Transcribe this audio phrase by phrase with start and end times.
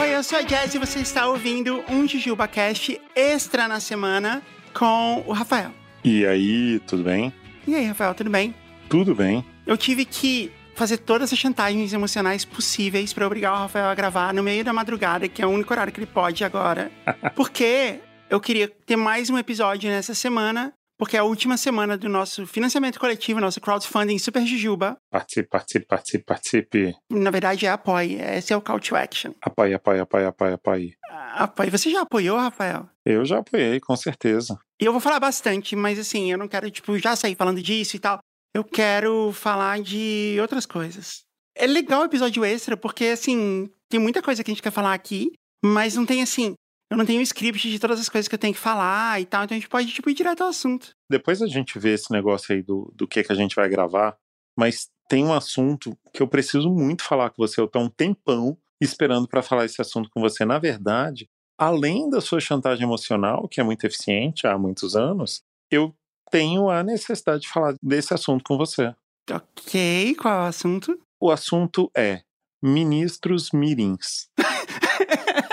[0.00, 5.22] Oi, eu sou a Jess e você está ouvindo um JujubaCast extra na semana com
[5.26, 5.70] o Rafael.
[6.02, 7.30] E aí, tudo bem?
[7.66, 8.54] E aí, Rafael, tudo bem?
[8.88, 9.44] Tudo bem.
[9.66, 14.32] Eu tive que fazer todas as chantagens emocionais possíveis para obrigar o Rafael a gravar
[14.32, 16.90] no meio da madrugada, que é o único horário que ele pode agora.
[17.36, 18.00] Porque
[18.34, 22.44] eu queria ter mais um episódio nessa semana, porque é a última semana do nosso
[22.48, 24.96] financiamento coletivo, nosso crowdfunding Super Jujuba.
[25.08, 26.94] Participe, participe, participe, participe.
[27.08, 28.20] Na verdade, é apoie.
[28.20, 29.32] Esse é o call to action.
[29.40, 30.94] Apoie, apoie, apoie, apoie, apoie.
[31.34, 31.70] Apoie.
[31.70, 32.88] Você já apoiou, Rafael?
[33.06, 34.58] Eu já apoiei, com certeza.
[34.82, 37.94] E eu vou falar bastante, mas assim, eu não quero, tipo, já sair falando disso
[37.94, 38.18] e tal.
[38.52, 41.22] Eu quero falar de outras coisas.
[41.56, 44.92] É legal o episódio extra, porque, assim, tem muita coisa que a gente quer falar
[44.92, 45.30] aqui,
[45.64, 46.54] mas não tem, assim,
[46.94, 49.26] eu não tenho um script de todas as coisas que eu tenho que falar e
[49.26, 50.94] tal, então a gente pode, tipo, ir direto ao assunto.
[51.10, 54.16] Depois a gente vê esse negócio aí do, do que, que a gente vai gravar,
[54.56, 57.60] mas tem um assunto que eu preciso muito falar com você.
[57.60, 60.44] Eu tô um tempão esperando para falar esse assunto com você.
[60.44, 61.28] Na verdade,
[61.58, 65.94] além da sua chantagem emocional, que é muito eficiente há muitos anos, eu
[66.30, 68.94] tenho a necessidade de falar desse assunto com você.
[69.30, 70.98] Ok, qual é o assunto?
[71.20, 72.22] O assunto é
[72.62, 74.28] ministros mirins.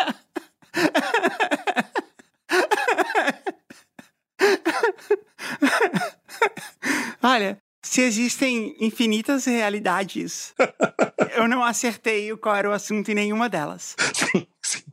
[7.21, 10.55] Olha, se existem infinitas realidades,
[11.35, 13.95] eu não acertei qual era o assunto em nenhuma delas.
[14.13, 14.83] Sim, sim.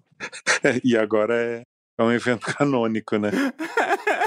[0.62, 1.62] É, e agora é,
[1.96, 3.30] é um evento canônico, né?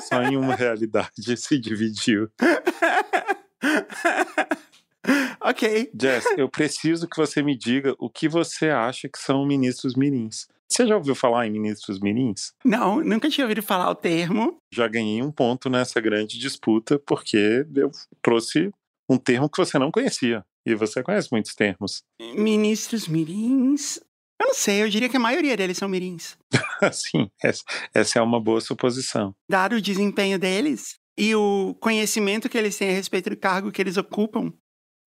[0.03, 2.29] Só em uma realidade se dividiu.
[5.41, 5.91] ok.
[5.99, 10.47] Jess, eu preciso que você me diga o que você acha que são ministros mirins.
[10.71, 12.53] Você já ouviu falar em ministros mirins?
[12.63, 14.57] Não, nunca tinha ouvido falar o termo.
[14.73, 17.91] Já ganhei um ponto nessa grande disputa porque eu
[18.21, 18.71] trouxe
[19.09, 20.45] um termo que você não conhecia.
[20.65, 22.03] E você conhece muitos termos.
[22.35, 23.97] Ministros mirins.
[24.39, 26.37] Eu não sei, eu diria que a maioria deles são mirins.
[26.93, 29.35] Sim, essa, essa é uma boa suposição.
[29.49, 33.81] Dado o desempenho deles e o conhecimento que eles têm a respeito do cargo que
[33.81, 34.53] eles ocupam,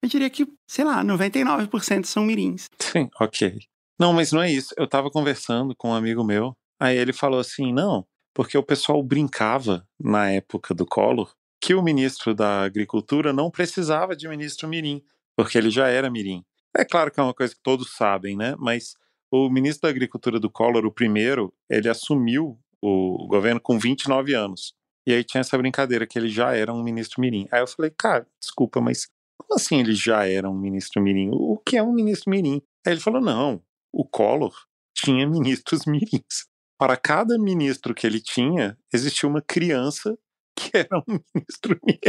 [0.03, 2.67] eu diria que, sei lá, 99% são mirins.
[2.79, 3.59] Sim, ok.
[3.99, 4.75] Não, mas não é isso.
[4.77, 9.03] Eu tava conversando com um amigo meu, aí ele falou assim: não, porque o pessoal
[9.03, 11.33] brincava na época do Collor
[11.65, 15.03] que o ministro da Agricultura não precisava de ministro mirim,
[15.35, 16.45] porque ele já era mirim.
[16.77, 18.55] É claro que é uma coisa que todos sabem, né?
[18.59, 18.95] Mas
[19.31, 24.75] o ministro da Agricultura do Collor, o primeiro, ele assumiu o governo com 29 anos.
[25.07, 27.49] E aí tinha essa brincadeira que ele já era um ministro mirim.
[27.51, 31.31] Aí eu falei, cara, desculpa, mas como assim ele já era um ministro mirim?
[31.33, 32.61] O que é um ministro mirim?
[32.87, 33.63] Aí ele falou, não,
[33.95, 34.55] o Collor
[34.95, 36.47] tinha ministros mirins.
[36.77, 40.19] Para cada ministro que ele tinha, existia uma criança
[40.57, 42.01] que era um ministro mirim.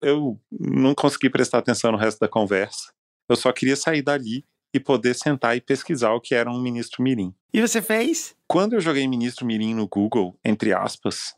[0.00, 2.92] Eu não consegui prestar atenção no resto da conversa.
[3.28, 7.02] Eu só queria sair dali e poder sentar e pesquisar o que era um ministro
[7.02, 7.34] mirim.
[7.52, 8.34] E você fez?
[8.46, 11.34] Quando eu joguei ministro mirim no Google, entre aspas,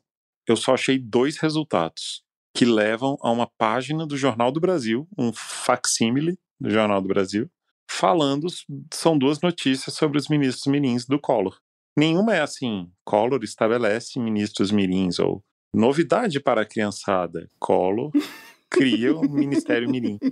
[0.46, 2.22] eu só achei dois resultados
[2.54, 7.50] que levam a uma página do Jornal do Brasil, um facsímile do Jornal do Brasil,
[7.92, 8.46] falando,
[8.92, 11.58] são duas notícias sobre os ministros mirins do Collor.
[11.96, 15.44] Nenhuma é assim, Collor estabelece ministros mirins, ou
[15.74, 18.10] novidade para a criançada, Collor
[18.70, 20.18] cria o Ministério Mirim.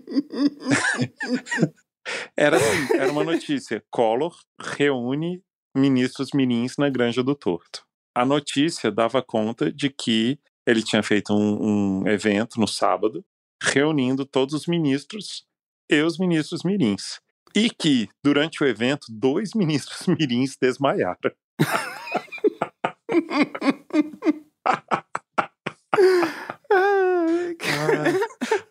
[2.36, 5.42] Era assim, era uma notícia, Collor reúne
[5.76, 7.84] ministros mirins na Granja do Torto.
[8.16, 13.24] A notícia dava conta de que ele tinha feito um, um evento no sábado,
[13.62, 15.44] reunindo todos os ministros
[15.88, 17.20] e os ministros mirins.
[17.54, 21.18] E que, durante o evento, dois ministros mirins desmaiaram.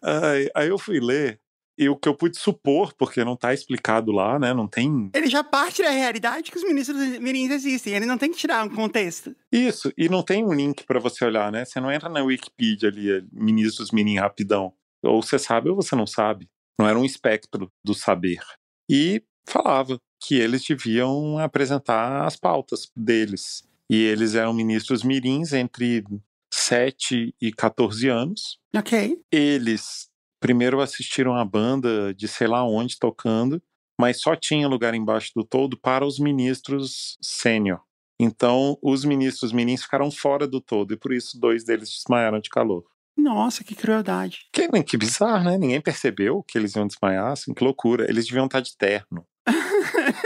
[0.02, 1.40] Ai, aí eu fui ler,
[1.80, 4.54] e o que eu pude supor, porque não tá explicado lá, né?
[4.54, 5.10] Não tem.
[5.14, 7.94] Ele já parte da realidade que os ministros mirins existem.
[7.94, 9.34] Ele não tem que tirar um contexto.
[9.50, 11.64] Isso, e não tem um link para você olhar, né?
[11.64, 14.74] Você não entra na Wikipedia ali, é, ministros mirim rapidão.
[15.02, 16.50] Ou você sabe ou você não sabe.
[16.78, 18.40] Não era um espectro do saber.
[18.90, 23.64] E falava que eles deviam apresentar as pautas deles.
[23.90, 26.04] E eles eram ministros mirins entre
[26.54, 28.60] 7 e 14 anos.
[28.76, 29.20] Ok.
[29.32, 30.10] Eles
[30.40, 33.62] primeiro assistiram a banda de sei lá onde tocando,
[34.00, 37.82] mas só tinha lugar embaixo do todo para os ministros sênior.
[38.20, 42.50] Então, os ministros mirins ficaram fora do todo e por isso dois deles desmaiaram de
[42.50, 42.84] calor.
[43.20, 44.48] Nossa, que crueldade.
[44.52, 45.58] Que, que bizarro, né?
[45.58, 48.10] Ninguém percebeu que eles iam desmaiar, assim, que loucura.
[48.10, 49.26] Eles deviam estar de terno.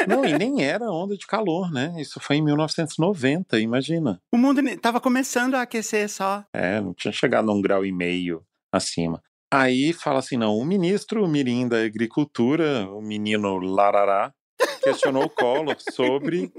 [0.07, 1.93] Não, e nem era onda de calor, né?
[1.97, 4.21] Isso foi em 1990, imagina.
[4.31, 6.45] O mundo tava começando a aquecer só.
[6.53, 9.21] É, não tinha chegado a um grau e meio acima.
[9.51, 14.33] Aí fala assim, não, o ministro Mirim da Agricultura, o menino Larará,
[14.81, 16.51] questionou o Collor sobre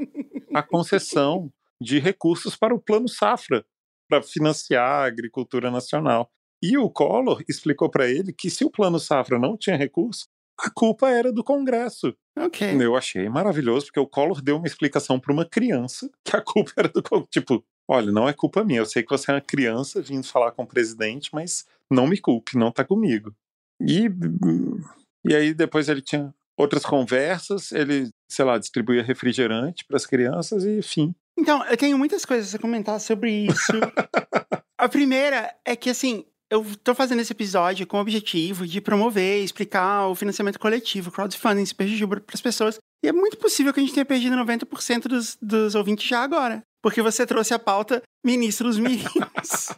[0.54, 1.50] a concessão
[1.81, 3.64] de recursos para o Plano Safra,
[4.09, 6.31] para financiar a agricultura nacional.
[6.62, 10.27] E o Collor explicou para ele que se o Plano Safra não tinha recurso,
[10.59, 12.15] a culpa era do Congresso.
[12.39, 12.77] Ok.
[12.81, 16.73] Eu achei maravilhoso, porque o Collor deu uma explicação para uma criança que a culpa
[16.77, 17.31] era do Congresso.
[17.31, 20.53] Tipo, olha, não é culpa minha, eu sei que você é uma criança vindo falar
[20.53, 23.35] com o presidente, mas não me culpe, não tá comigo.
[23.81, 24.09] E,
[25.25, 30.65] e aí depois ele tinha outras conversas, ele, sei lá, distribuía refrigerante para as crianças
[30.65, 31.15] e enfim.
[31.38, 33.72] Então, eu tenho muitas coisas a comentar sobre isso.
[34.78, 39.42] a primeira é que, assim, eu tô fazendo esse episódio com o objetivo de promover,
[39.42, 42.78] explicar o financiamento coletivo, crowdfunding, se permitiu para as pessoas.
[43.02, 46.62] E é muito possível que a gente tenha perdido 90% dos, dos ouvintes já agora.
[46.82, 49.69] Porque você trouxe a pauta ministros mirins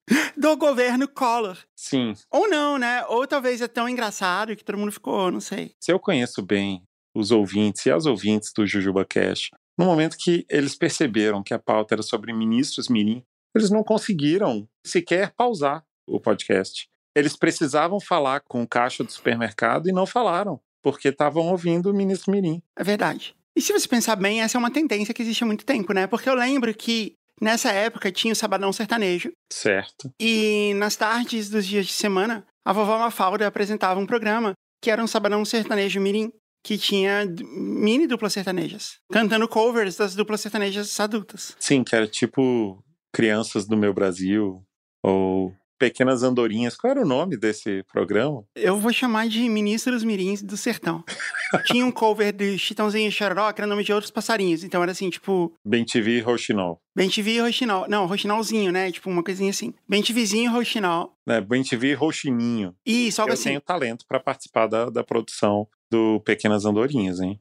[0.36, 1.58] do governo Collor.
[1.76, 2.14] Sim.
[2.30, 3.04] Ou não, né?
[3.06, 5.72] Ou talvez é tão engraçado que todo mundo ficou, não sei.
[5.80, 6.82] Se eu conheço bem
[7.14, 11.58] os ouvintes e as ouvintes do Jujuba Cash, no momento que eles perceberam que a
[11.58, 13.22] pauta era sobre ministros mirim,
[13.54, 16.88] eles não conseguiram sequer pausar o podcast.
[17.14, 21.94] Eles precisavam falar com o caixa do supermercado e não falaram, porque estavam ouvindo o
[21.94, 22.62] ministro mirim.
[22.76, 23.34] É verdade.
[23.56, 26.06] E se você pensar bem, essa é uma tendência que existe há muito tempo, né?
[26.06, 29.32] Porque eu lembro que nessa época tinha o Sabadão Sertanejo.
[29.50, 30.12] Certo.
[30.20, 34.52] E nas tardes dos dias de semana, a vovó Mafalda apresentava um programa
[34.82, 36.30] que era um Sabadão Sertanejo Mirim,
[36.66, 41.54] que tinha mini duplas sertanejas, cantando covers das duplas sertanejas adultas.
[41.60, 42.82] Sim, que era tipo
[43.12, 44.64] Crianças do Meu Brasil,
[45.00, 46.76] ou Pequenas Andorinhas.
[46.76, 48.42] Qual era o nome desse programa?
[48.56, 51.04] Eu vou chamar de Ministros Mirins do Sertão.
[51.66, 54.64] Tinha um cover de Chitãozinho e Chororó, que era nome de outros passarinhos.
[54.64, 55.54] Então era assim, tipo...
[55.64, 56.80] Bem TV e Roxinol.
[56.96, 57.86] Bem TV e Roxinol.
[57.88, 58.90] Não, Roxinolzinho, né?
[58.90, 59.72] Tipo uma coisinha assim.
[59.88, 61.12] Bem TVzinho e Roxinol.
[61.28, 62.74] É, Bem TV e Roxininho.
[62.84, 63.50] Isso, algo Eu assim.
[63.50, 67.40] tenho talento para participar da, da produção do Pequenas Andorinhas, hein?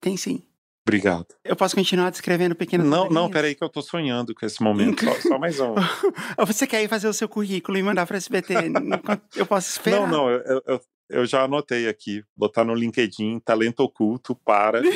[0.00, 0.42] Tem sim.
[0.86, 1.28] Obrigado.
[1.42, 3.30] Eu posso continuar descrevendo pequenas Não, não, andorinhas?
[3.32, 5.02] peraí que eu tô sonhando com esse momento.
[5.02, 5.74] Só, só mais um.
[6.46, 8.54] Você quer ir fazer o seu currículo e mandar para SBT?
[9.34, 10.00] eu posso esperar.
[10.02, 12.22] Não, não, eu, eu, eu já anotei aqui.
[12.36, 14.82] Botar no LinkedIn, talento oculto para.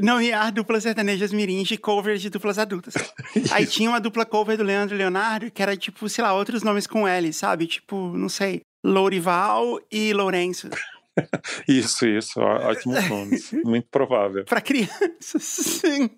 [0.00, 2.94] Nomear duplas sertanejas mirins de covers de duplas adultas.
[3.52, 6.62] Aí tinha uma dupla cover do Leandro e Leonardo, que era tipo, sei lá, outros
[6.62, 7.66] nomes com L, sabe?
[7.66, 10.68] Tipo, não sei, Lourival e Lourenço.
[11.68, 13.52] Isso, isso, ótimos nomes.
[13.64, 14.44] Muito provável.
[14.44, 16.08] Pra crianças, sim.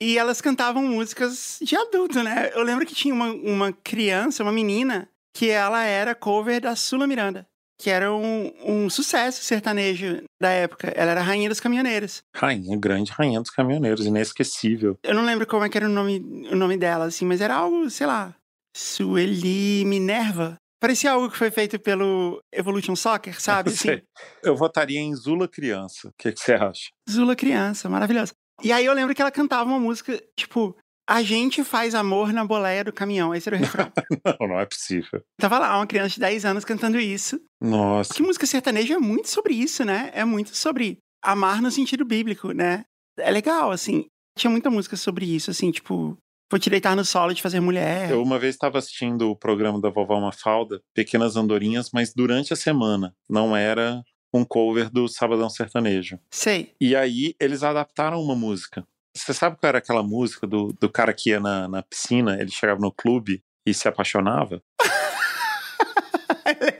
[0.00, 2.52] E elas cantavam músicas de adulto, né?
[2.54, 7.06] Eu lembro que tinha uma, uma criança, uma menina, que ela era cover da Sula
[7.06, 7.46] Miranda,
[7.80, 10.92] que era um, um sucesso sertanejo da época.
[10.94, 12.22] Ela era rainha dos caminhoneiros.
[12.36, 14.96] Rainha, grande rainha dos caminhoneiros, inesquecível.
[15.02, 16.20] Eu não lembro como é que era o nome,
[16.50, 18.36] o nome dela, assim, mas era algo, sei lá,
[18.76, 20.56] Sueli Minerva.
[20.84, 23.70] Parecia algo que foi feito pelo Evolution Soccer, sabe?
[23.70, 24.02] Assim, Sei.
[24.42, 26.08] Eu votaria em Zula Criança.
[26.08, 26.90] O que, que você acha?
[27.10, 28.34] Zula criança, maravilhosa.
[28.62, 30.76] E aí eu lembro que ela cantava uma música, tipo,
[31.08, 33.34] a gente faz amor na boleia do caminhão.
[33.34, 33.90] Esse era o refrão.
[34.38, 35.22] Não, não é possível.
[35.40, 37.40] Tava lá uma criança de 10 anos cantando isso.
[37.62, 38.08] Nossa.
[38.08, 40.10] Porque música sertaneja é muito sobre isso, né?
[40.12, 42.84] É muito sobre amar no sentido bíblico, né?
[43.18, 44.04] É legal, assim.
[44.36, 46.18] Tinha muita música sobre isso, assim, tipo,
[46.50, 48.10] vou te deitar no solo de fazer mulher.
[48.10, 52.56] Eu uma vez estava assistindo o programa da Vovó Mafalda, Pequenas Andorinhas, mas durante a
[52.56, 53.14] semana.
[53.28, 56.18] Não era um cover do Sabadão Sertanejo.
[56.30, 56.74] Sei.
[56.80, 58.84] E aí eles adaptaram uma música.
[59.16, 62.50] Você sabe qual era aquela música do, do cara que ia na, na piscina, ele
[62.50, 64.60] chegava no clube e se apaixonava?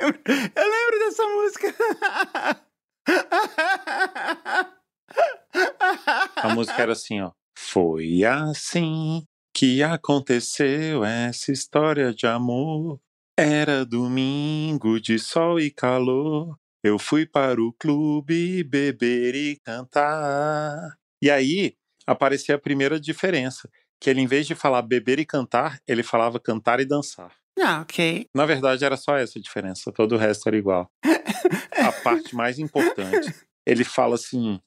[0.00, 1.74] eu, lembro, eu lembro dessa música.
[6.36, 7.30] A música era assim, ó.
[7.56, 13.00] Foi assim que aconteceu essa história de amor.
[13.38, 16.58] Era domingo de sol e calor.
[16.82, 20.96] Eu fui para o clube beber e cantar.
[21.22, 21.74] E aí
[22.06, 23.70] aparecia a primeira diferença,
[24.00, 27.32] que ele em vez de falar beber e cantar, ele falava cantar e dançar.
[27.58, 28.26] Ah, ok.
[28.34, 30.90] Na verdade era só essa diferença, todo o resto era igual.
[31.72, 33.32] A parte mais importante,
[33.64, 34.60] ele fala assim: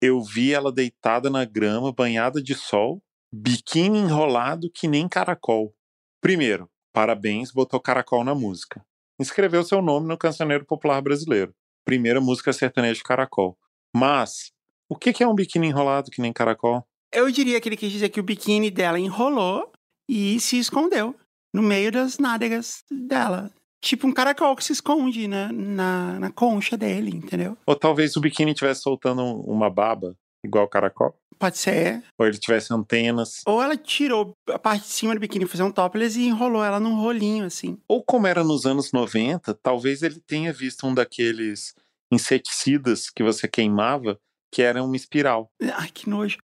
[0.00, 3.02] eu vi ela deitada na grama, banhada de sol,
[3.34, 5.74] biquíni enrolado que nem caracol.
[6.20, 8.84] Primeiro, parabéns, botou caracol na música.
[9.18, 11.52] Inscreveu seu nome no Cancioneiro Popular Brasileiro.
[11.84, 13.58] Primeira música sertaneja de caracol.
[13.94, 14.52] Mas,
[14.88, 16.86] o que que é um biquíni enrolado que nem caracol?
[17.12, 19.70] Eu diria que ele quis dizer que o biquíni dela enrolou
[20.08, 21.14] e se escondeu
[21.52, 23.50] no meio das nádegas dela.
[23.80, 27.56] Tipo um caracol que se esconde na, na, na concha dele, entendeu?
[27.66, 31.14] Ou talvez o biquíni estivesse soltando uma baba, igual o caracol.
[31.38, 32.02] Pode ser.
[32.18, 33.42] Ou ele tivesse antenas.
[33.46, 36.78] Ou ela tirou a parte de cima do biquíni, fazer um topless e enrolou ela
[36.78, 37.78] num rolinho, assim.
[37.88, 41.74] Ou como era nos anos 90, talvez ele tenha visto um daqueles
[42.12, 44.18] inseticidas que você queimava,
[44.52, 45.50] que era uma espiral.
[45.74, 46.38] Ai, que nojo.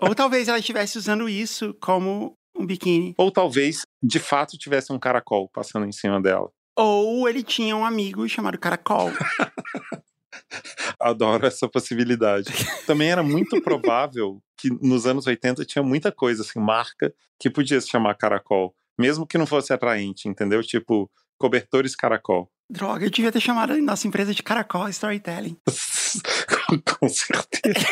[0.00, 3.14] Ou talvez ela estivesse usando isso como um biquíni.
[3.18, 6.50] Ou talvez, de fato, tivesse um caracol passando em cima dela.
[6.76, 9.10] Ou ele tinha um amigo chamado Caracol.
[10.98, 12.50] Adoro essa possibilidade.
[12.86, 17.80] Também era muito provável que nos anos 80 tinha muita coisa, assim, marca que podia
[17.80, 20.62] se chamar Caracol, mesmo que não fosse atraente, entendeu?
[20.62, 22.50] Tipo, cobertores Caracol.
[22.70, 25.56] Droga, eu devia ter chamado a nossa empresa de Caracol Storytelling.
[27.00, 27.86] Com certeza.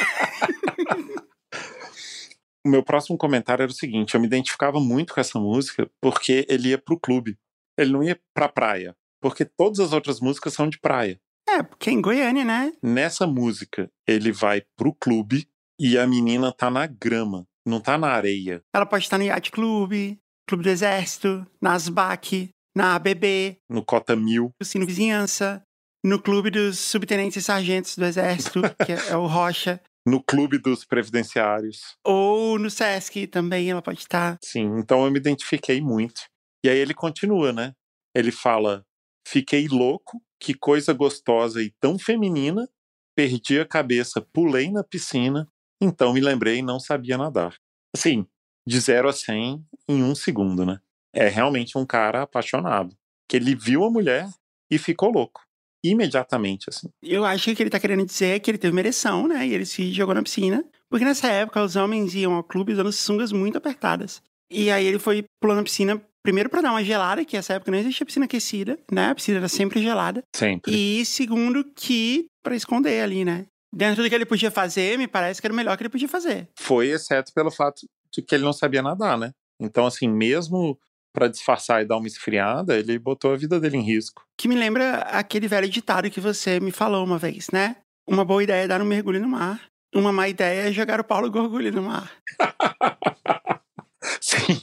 [2.64, 6.46] o meu próximo comentário era o seguinte: eu me identificava muito com essa música porque
[6.48, 7.36] ele ia pro clube.
[7.76, 8.94] Ele não ia pra praia.
[9.20, 11.20] Porque todas as outras músicas são de praia.
[11.48, 12.72] É, porque é em Goiânia, né?
[12.82, 15.48] Nessa música, ele vai pro clube
[15.80, 18.62] e a menina tá na grama, não tá na areia.
[18.74, 24.14] Ela pode estar no Yacht Clube, Clube do Exército, na ASBAC, na ABB, no Cota
[24.14, 25.62] Mil, no Sino Vizinhança,
[26.04, 29.80] no Clube dos Subtenentes e Sargentos do Exército, que é o Rocha.
[30.06, 31.80] No Clube dos Previdenciários.
[32.02, 34.38] Ou no Sesc também ela pode estar.
[34.42, 36.22] Sim, então eu me identifiquei muito.
[36.64, 37.74] E aí ele continua, né?
[38.14, 38.86] Ele fala:
[39.26, 42.68] Fiquei louco, que coisa gostosa e tão feminina.
[43.16, 45.48] Perdi a cabeça, pulei na piscina,
[45.80, 47.56] então me lembrei e não sabia nadar.
[47.94, 48.26] Assim,
[48.66, 50.78] de 0 a 100 em um segundo, né?
[51.12, 52.96] É realmente um cara apaixonado.
[53.28, 54.28] Que ele viu a mulher
[54.70, 55.40] e ficou louco.
[55.82, 56.88] Imediatamente, assim.
[57.02, 59.26] Eu acho que o que ele tá querendo dizer é que ele teve uma ereção,
[59.28, 59.46] né?
[59.46, 60.64] E ele se jogou na piscina.
[60.90, 64.22] Porque nessa época os homens iam ao clube usando sungas muito apertadas.
[64.50, 67.70] E aí ele foi pulando na piscina primeiro para dar uma gelada, que nessa época
[67.70, 69.08] não existia piscina aquecida, né?
[69.08, 70.22] A piscina era sempre gelada.
[70.36, 70.70] Sempre.
[70.70, 73.46] E segundo que para esconder ali, né?
[73.74, 76.06] Dentro do que ele podia fazer, me parece que era o melhor que ele podia
[76.06, 76.46] fazer.
[76.58, 79.32] Foi, exceto pelo fato de que ele não sabia nadar, né?
[79.58, 80.78] Então, assim, mesmo
[81.14, 84.22] para disfarçar e dar uma esfriada, ele botou a vida dele em risco.
[84.36, 87.76] Que me lembra aquele velho ditado que você me falou uma vez, né?
[88.06, 89.62] Uma boa ideia é dar um mergulho no mar.
[89.94, 92.12] Uma má ideia é jogar o Paulo Gorgulho no mar.
[94.20, 94.60] Sim,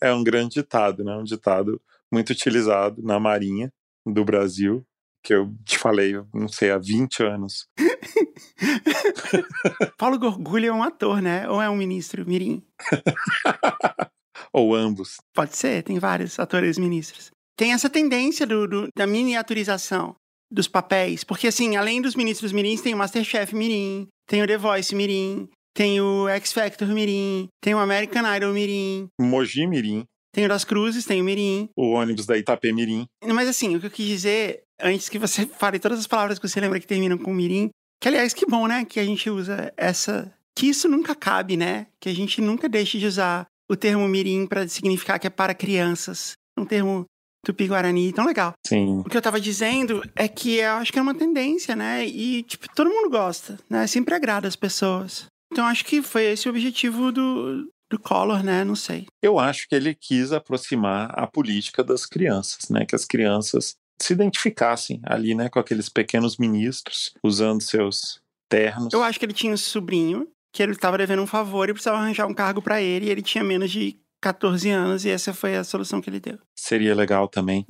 [0.00, 1.16] é um grande ditado, né?
[1.16, 1.80] Um ditado
[2.12, 3.72] muito utilizado na Marinha
[4.04, 4.84] do Brasil,
[5.22, 7.68] que eu te falei, não sei, há 20 anos.
[9.96, 11.48] Paulo Gorgulho é um ator, né?
[11.48, 12.62] Ou é um ministro mirim?
[14.52, 15.16] Ou ambos.
[15.34, 17.30] Pode ser, tem vários atores ministros.
[17.56, 20.14] Tem essa tendência do, do, da miniaturização
[20.50, 24.58] dos papéis, porque assim, além dos ministros mirins, tem o Masterchef mirim, tem o The
[24.58, 29.08] Voice mirim, tem o X Factor mirim, tem o American Idol mirim.
[29.20, 30.04] Mogi mirim.
[30.34, 31.68] Tem o Das Cruzes, tem o mirim.
[31.76, 33.06] O ônibus da Itapê mirim.
[33.24, 36.48] Mas assim, o que eu quis dizer, antes que você fale todas as palavras que
[36.48, 39.72] você lembra que terminam com mirim, que aliás, que bom, né, que a gente usa
[39.76, 40.32] essa...
[40.54, 41.86] Que isso nunca cabe, né?
[41.98, 45.54] Que a gente nunca deixe de usar o termo mirim para significar que é para
[45.54, 46.32] crianças.
[46.58, 47.06] Um termo
[47.44, 48.52] tupi-guarani tão legal.
[48.66, 49.00] Sim.
[49.00, 52.06] O que eu tava dizendo é que eu acho que é uma tendência, né?
[52.06, 53.86] E, tipo, todo mundo gosta, né?
[53.86, 55.26] Sempre agrada as pessoas.
[55.52, 58.64] Então acho que foi esse o objetivo do, do Collor, né?
[58.64, 59.06] Não sei.
[59.22, 62.86] Eu acho que ele quis aproximar a política das crianças, né?
[62.86, 65.50] Que as crianças se identificassem ali, né?
[65.50, 68.94] Com aqueles pequenos ministros usando seus ternos.
[68.94, 71.98] Eu acho que ele tinha um sobrinho que ele estava devendo um favor e precisava
[71.98, 75.56] arranjar um cargo para ele e ele tinha menos de 14 anos e essa foi
[75.56, 76.38] a solução que ele deu.
[76.56, 77.66] Seria legal também.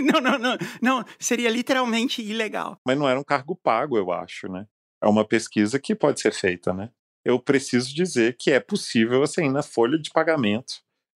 [0.00, 2.78] não, não, não, não, seria literalmente ilegal.
[2.86, 4.66] Mas não era um cargo pago, eu acho, né?
[5.02, 6.90] É uma pesquisa que pode ser feita, né?
[7.26, 10.74] Eu preciso dizer que é possível você ir na folha de pagamento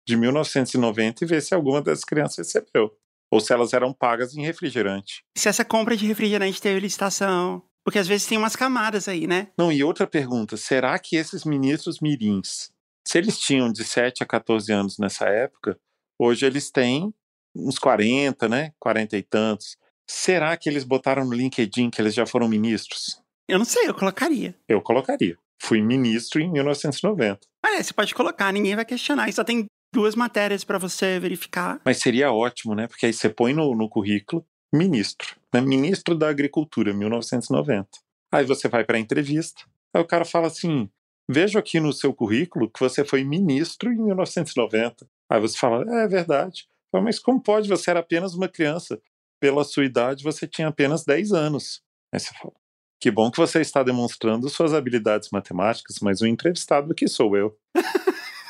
[0.07, 2.91] de 1990 e ver se alguma das crianças recebeu.
[3.31, 5.23] Ou se elas eram pagas em refrigerante.
[5.37, 9.49] Se essa compra de refrigerante teve licitação, porque às vezes tem umas camadas aí, né?
[9.55, 12.71] Não, e outra pergunta: será que esses ministros mirins,
[13.07, 15.79] se eles tinham de 7 a 14 anos nessa época,
[16.17, 17.13] hoje eles têm
[17.55, 18.73] uns 40, né?
[18.79, 19.77] 40 e tantos.
[20.09, 23.21] Será que eles botaram no LinkedIn que eles já foram ministros?
[23.47, 24.55] Eu não sei, eu colocaria.
[24.67, 25.37] Eu colocaria.
[25.61, 27.39] Fui ministro em 1990.
[27.65, 29.27] Olha, você pode colocar, ninguém vai questionar.
[29.29, 31.81] E só tem duas matérias para você verificar.
[31.83, 32.87] Mas seria ótimo, né?
[32.87, 35.61] Porque aí você põe no, no currículo ministro, né?
[35.61, 37.89] ministro da Agricultura, 1990.
[38.31, 39.63] Aí você vai para a entrevista,
[39.93, 40.89] aí o cara fala assim:
[41.27, 45.07] vejo aqui no seu currículo que você foi ministro em 1990.
[45.29, 46.67] Aí você fala: é, é verdade.
[46.91, 47.67] Falo, Mas como pode?
[47.67, 49.01] Você era apenas uma criança.
[49.39, 51.81] Pela sua idade, você tinha apenas 10 anos.
[52.13, 52.53] Aí você fala:
[52.99, 57.57] que bom que você está demonstrando suas habilidades matemáticas, mas o entrevistado que sou eu.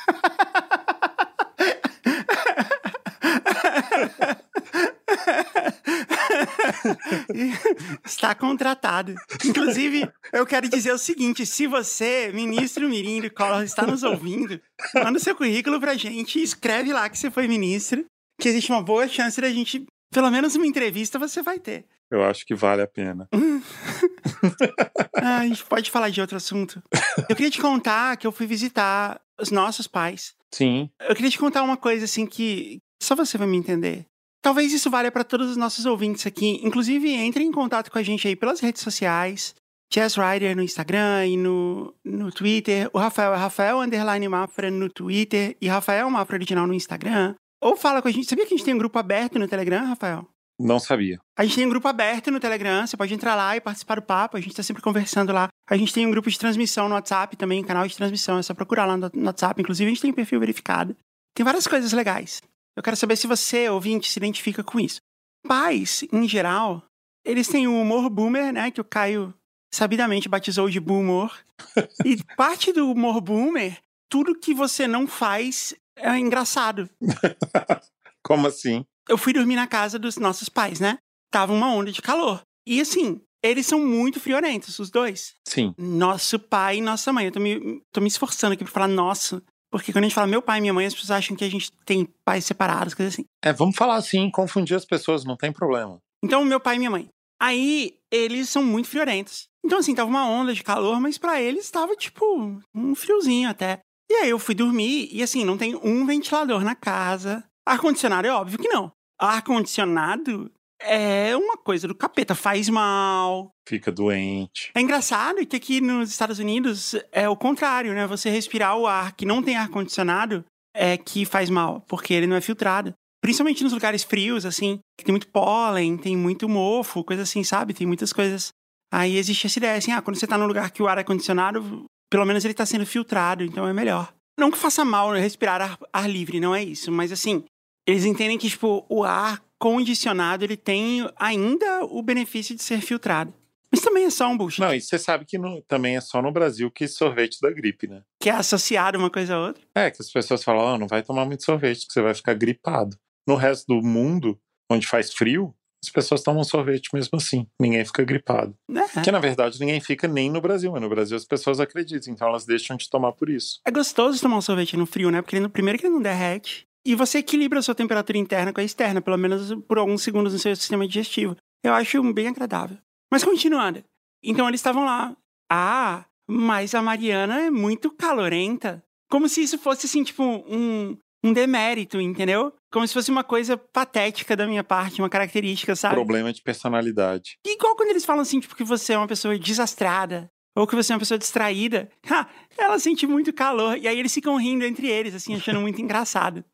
[8.04, 9.14] Está contratado.
[9.44, 14.60] Inclusive, eu quero dizer o seguinte: se você, ministro Mirindo Collor, está nos ouvindo,
[14.94, 18.04] manda seu currículo pra gente e escreve lá que você foi ministro,
[18.40, 21.84] que existe uma boa chance da gente, pelo menos uma entrevista, você vai ter.
[22.10, 23.28] Eu acho que vale a pena.
[25.16, 26.82] ah, a gente pode falar de outro assunto.
[27.28, 30.34] Eu queria te contar que eu fui visitar os nossos pais.
[30.52, 30.90] Sim.
[31.08, 34.06] Eu queria te contar uma coisa assim que só você vai me entender.
[34.42, 36.60] Talvez isso valha para todos os nossos ouvintes aqui.
[36.64, 39.54] Inclusive, entre em contato com a gente aí pelas redes sociais.
[39.92, 42.88] Jazz Rider no Instagram e no, no Twitter.
[42.92, 47.34] O Rafael é Rafael Underline Mafra no Twitter e Rafael Mafra Original no Instagram.
[47.60, 48.28] Ou fala com a gente.
[48.28, 50.26] Sabia que a gente tem um grupo aberto no Telegram, Rafael?
[50.62, 51.18] Não sabia.
[51.38, 54.02] A gente tem um grupo aberto no Telegram, você pode entrar lá e participar do
[54.02, 55.48] papo, a gente tá sempre conversando lá.
[55.66, 58.52] A gente tem um grupo de transmissão no WhatsApp também, canal de transmissão, é só
[58.52, 59.58] procurar lá no WhatsApp.
[59.62, 60.94] Inclusive, a gente tem um perfil verificado.
[61.34, 62.42] Tem várias coisas legais.
[62.76, 65.00] Eu quero saber se você, ouvinte, se identifica com isso.
[65.48, 66.84] Pais, em geral,
[67.24, 69.32] eles têm o humor boomer, né, que o Caio
[69.72, 71.30] sabidamente batizou de boomer.
[72.04, 73.78] e parte do humor boomer,
[74.10, 76.90] tudo que você não faz é engraçado.
[78.22, 78.84] Como assim?
[79.10, 80.98] Eu fui dormir na casa dos nossos pais, né?
[81.32, 82.40] Tava uma onda de calor.
[82.64, 85.34] E assim, eles são muito friorentos, os dois.
[85.46, 85.74] Sim.
[85.76, 87.26] Nosso pai e nossa mãe.
[87.26, 89.42] Eu tô me, tô me esforçando aqui pra falar nosso.
[89.70, 91.50] Porque quando a gente fala meu pai e minha mãe, as pessoas acham que a
[91.50, 93.24] gente tem pais separados, coisas assim.
[93.44, 95.98] É, vamos falar assim, confundir as pessoas, não tem problema.
[96.22, 97.08] Então, meu pai e minha mãe.
[97.40, 99.48] Aí, eles são muito friorentos.
[99.64, 103.80] Então, assim, tava uma onda de calor, mas para eles tava, tipo, um friozinho até.
[104.10, 107.44] E aí eu fui dormir, e assim, não tem um ventilador na casa.
[107.64, 108.92] Ar-condicionado é óbvio que não
[109.26, 110.50] ar-condicionado
[110.82, 113.50] é uma coisa do capeta, faz mal.
[113.68, 114.70] Fica doente.
[114.74, 118.06] É engraçado que aqui nos Estados Unidos é o contrário, né?
[118.06, 122.36] Você respirar o ar que não tem ar-condicionado é que faz mal, porque ele não
[122.36, 122.94] é filtrado.
[123.22, 127.74] Principalmente nos lugares frios, assim, que tem muito pólen, tem muito mofo, coisa assim, sabe?
[127.74, 128.50] Tem muitas coisas.
[128.92, 131.04] Aí existe essa ideia, assim, ah, quando você tá num lugar que o ar é
[131.04, 134.12] condicionado, pelo menos ele tá sendo filtrado, então é melhor.
[134.38, 137.44] Não que faça mal respirar ar, ar livre, não é isso, mas assim,
[137.86, 143.32] eles entendem que, tipo, o ar condicionado, ele tem ainda o benefício de ser filtrado.
[143.70, 144.60] Mas também é só um bullshit.
[144.60, 147.86] Não, e você sabe que no, também é só no Brasil que sorvete da gripe,
[147.86, 148.02] né?
[148.20, 149.62] Que é associado uma coisa a outra.
[149.74, 152.34] É, que as pessoas falam, oh, não vai tomar muito sorvete, que você vai ficar
[152.34, 152.96] gripado.
[153.28, 157.46] No resto do mundo, onde faz frio, as pessoas tomam sorvete mesmo assim.
[157.60, 158.54] Ninguém fica gripado.
[158.70, 159.02] É.
[159.02, 162.28] Que na verdade ninguém fica nem no Brasil, mas no Brasil as pessoas acreditam, então
[162.28, 163.60] elas deixam de tomar por isso.
[163.64, 165.22] É gostoso tomar um sorvete no frio, né?
[165.22, 166.66] Porque no primeiro que ele não derrete.
[166.84, 170.32] E você equilibra a sua temperatura interna com a externa, pelo menos por alguns segundos
[170.32, 171.36] no seu sistema digestivo.
[171.62, 172.78] Eu acho bem agradável.
[173.12, 173.84] Mas continuando.
[174.22, 175.14] Então eles estavam lá.
[175.50, 178.82] Ah, mas a Mariana é muito calorenta.
[179.10, 182.54] Como se isso fosse, assim, tipo, um, um demérito, entendeu?
[182.72, 185.96] Como se fosse uma coisa patética da minha parte, uma característica, sabe?
[185.96, 187.36] Problema de personalidade.
[187.44, 190.92] Igual quando eles falam assim, tipo, que você é uma pessoa desastrada, ou que você
[190.92, 193.76] é uma pessoa distraída, ha, ela sente muito calor.
[193.78, 196.44] E aí eles ficam rindo entre eles, assim, achando muito engraçado.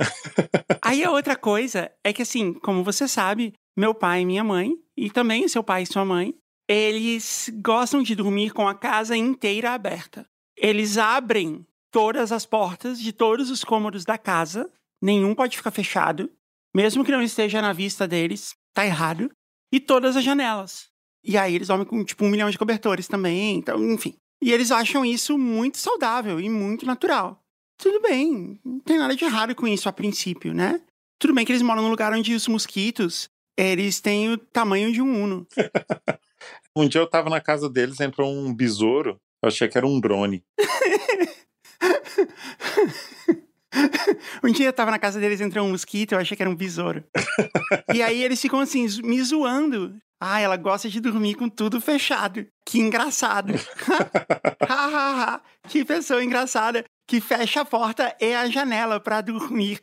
[0.82, 4.74] aí a outra coisa é que, assim, como você sabe, meu pai e minha mãe,
[4.96, 6.34] e também seu pai e sua mãe,
[6.68, 10.26] eles gostam de dormir com a casa inteira aberta.
[10.56, 16.30] Eles abrem todas as portas de todos os cômodos da casa, nenhum pode ficar fechado,
[16.74, 19.30] mesmo que não esteja na vista deles, tá errado,
[19.72, 20.88] e todas as janelas.
[21.26, 24.14] E aí eles dormem com, tipo, um milhão de cobertores também, então, enfim.
[24.40, 27.42] E eles acham isso muito saudável e muito natural.
[27.78, 30.80] Tudo bem, não tem nada de errado com isso a princípio, né?
[31.18, 35.02] Tudo bem que eles moram num lugar onde os mosquitos, eles têm o tamanho de
[35.02, 35.46] um uno.
[36.76, 39.98] um dia eu tava na casa deles, entrou um besouro, eu achei que era um
[39.98, 40.44] drone.
[44.44, 46.56] um dia eu tava na casa deles, entrou um mosquito, eu achei que era um
[46.56, 47.02] besouro.
[47.92, 49.96] e aí eles ficam assim, me zoando.
[50.20, 52.46] Ah, ela gosta de dormir com tudo fechado.
[52.64, 53.52] Que engraçado.
[55.68, 59.80] que pessoa engraçada que fecha a porta e a janela para dormir.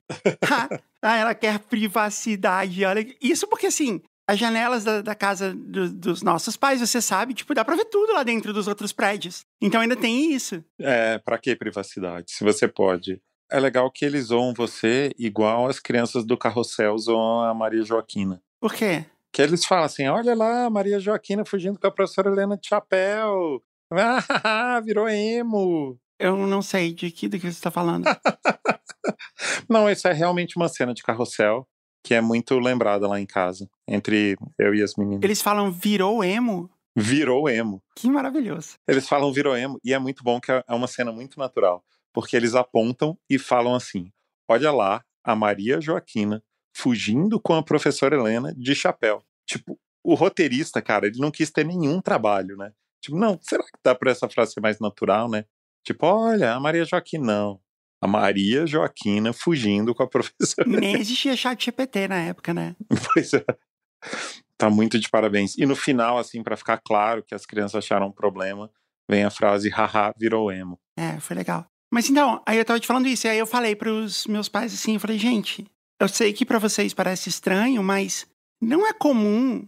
[1.01, 2.83] ah, ela quer privacidade.
[2.83, 7.33] Olha, isso porque assim, as janelas da, da casa do, dos nossos pais, você sabe,
[7.33, 9.45] tipo, dá pra ver tudo lá dentro dos outros prédios.
[9.61, 10.63] Então ainda tem isso.
[10.79, 12.31] É, pra que privacidade?
[12.31, 13.21] Se você pode.
[13.51, 18.41] É legal que eles zoam você igual as crianças do carrossel zoam a Maria Joaquina.
[18.59, 19.05] Por quê?
[19.33, 23.61] Que eles falam assim: olha lá, Maria Joaquina fugindo com a professora Helena de chapéu.
[23.91, 25.99] Ah, virou emo.
[26.19, 28.05] Eu não sei de que, do que você está falando.
[29.67, 31.67] não, isso é realmente uma cena de carrossel
[32.03, 35.23] que é muito lembrada lá em casa, entre eu e as meninas.
[35.23, 36.69] Eles falam virou emo?
[36.95, 37.81] Virou emo.
[37.95, 38.75] Que maravilhoso.
[38.87, 41.83] Eles falam virou emo, e é muito bom que é, é uma cena muito natural,
[42.13, 44.11] porque eles apontam e falam assim:
[44.47, 46.43] olha lá, a Maria Joaquina
[46.75, 49.23] fugindo com a professora Helena de chapéu.
[49.47, 52.71] Tipo, o roteirista, cara, ele não quis ter nenhum trabalho, né?
[53.01, 55.45] Tipo, não, será que dá pra essa frase ser mais natural, né?
[55.85, 57.59] Tipo, olha, a Maria Joaquina não.
[58.01, 60.67] A Maria Joaquina fugindo com a professora.
[60.67, 62.75] Nem existia chat GPT na época, né?
[63.13, 63.45] pois é.
[64.57, 65.57] Tá muito de parabéns.
[65.57, 68.69] E no final, assim, para ficar claro que as crianças acharam um problema,
[69.09, 70.79] vem a frase, haha, virou emo.
[70.97, 71.65] É, foi legal.
[71.91, 74.73] Mas então, aí eu tava te falando isso, e aí eu falei pros meus pais
[74.73, 75.65] assim, eu falei, gente,
[76.03, 78.27] eu sei que para vocês parece estranho, mas
[78.61, 79.65] não é comum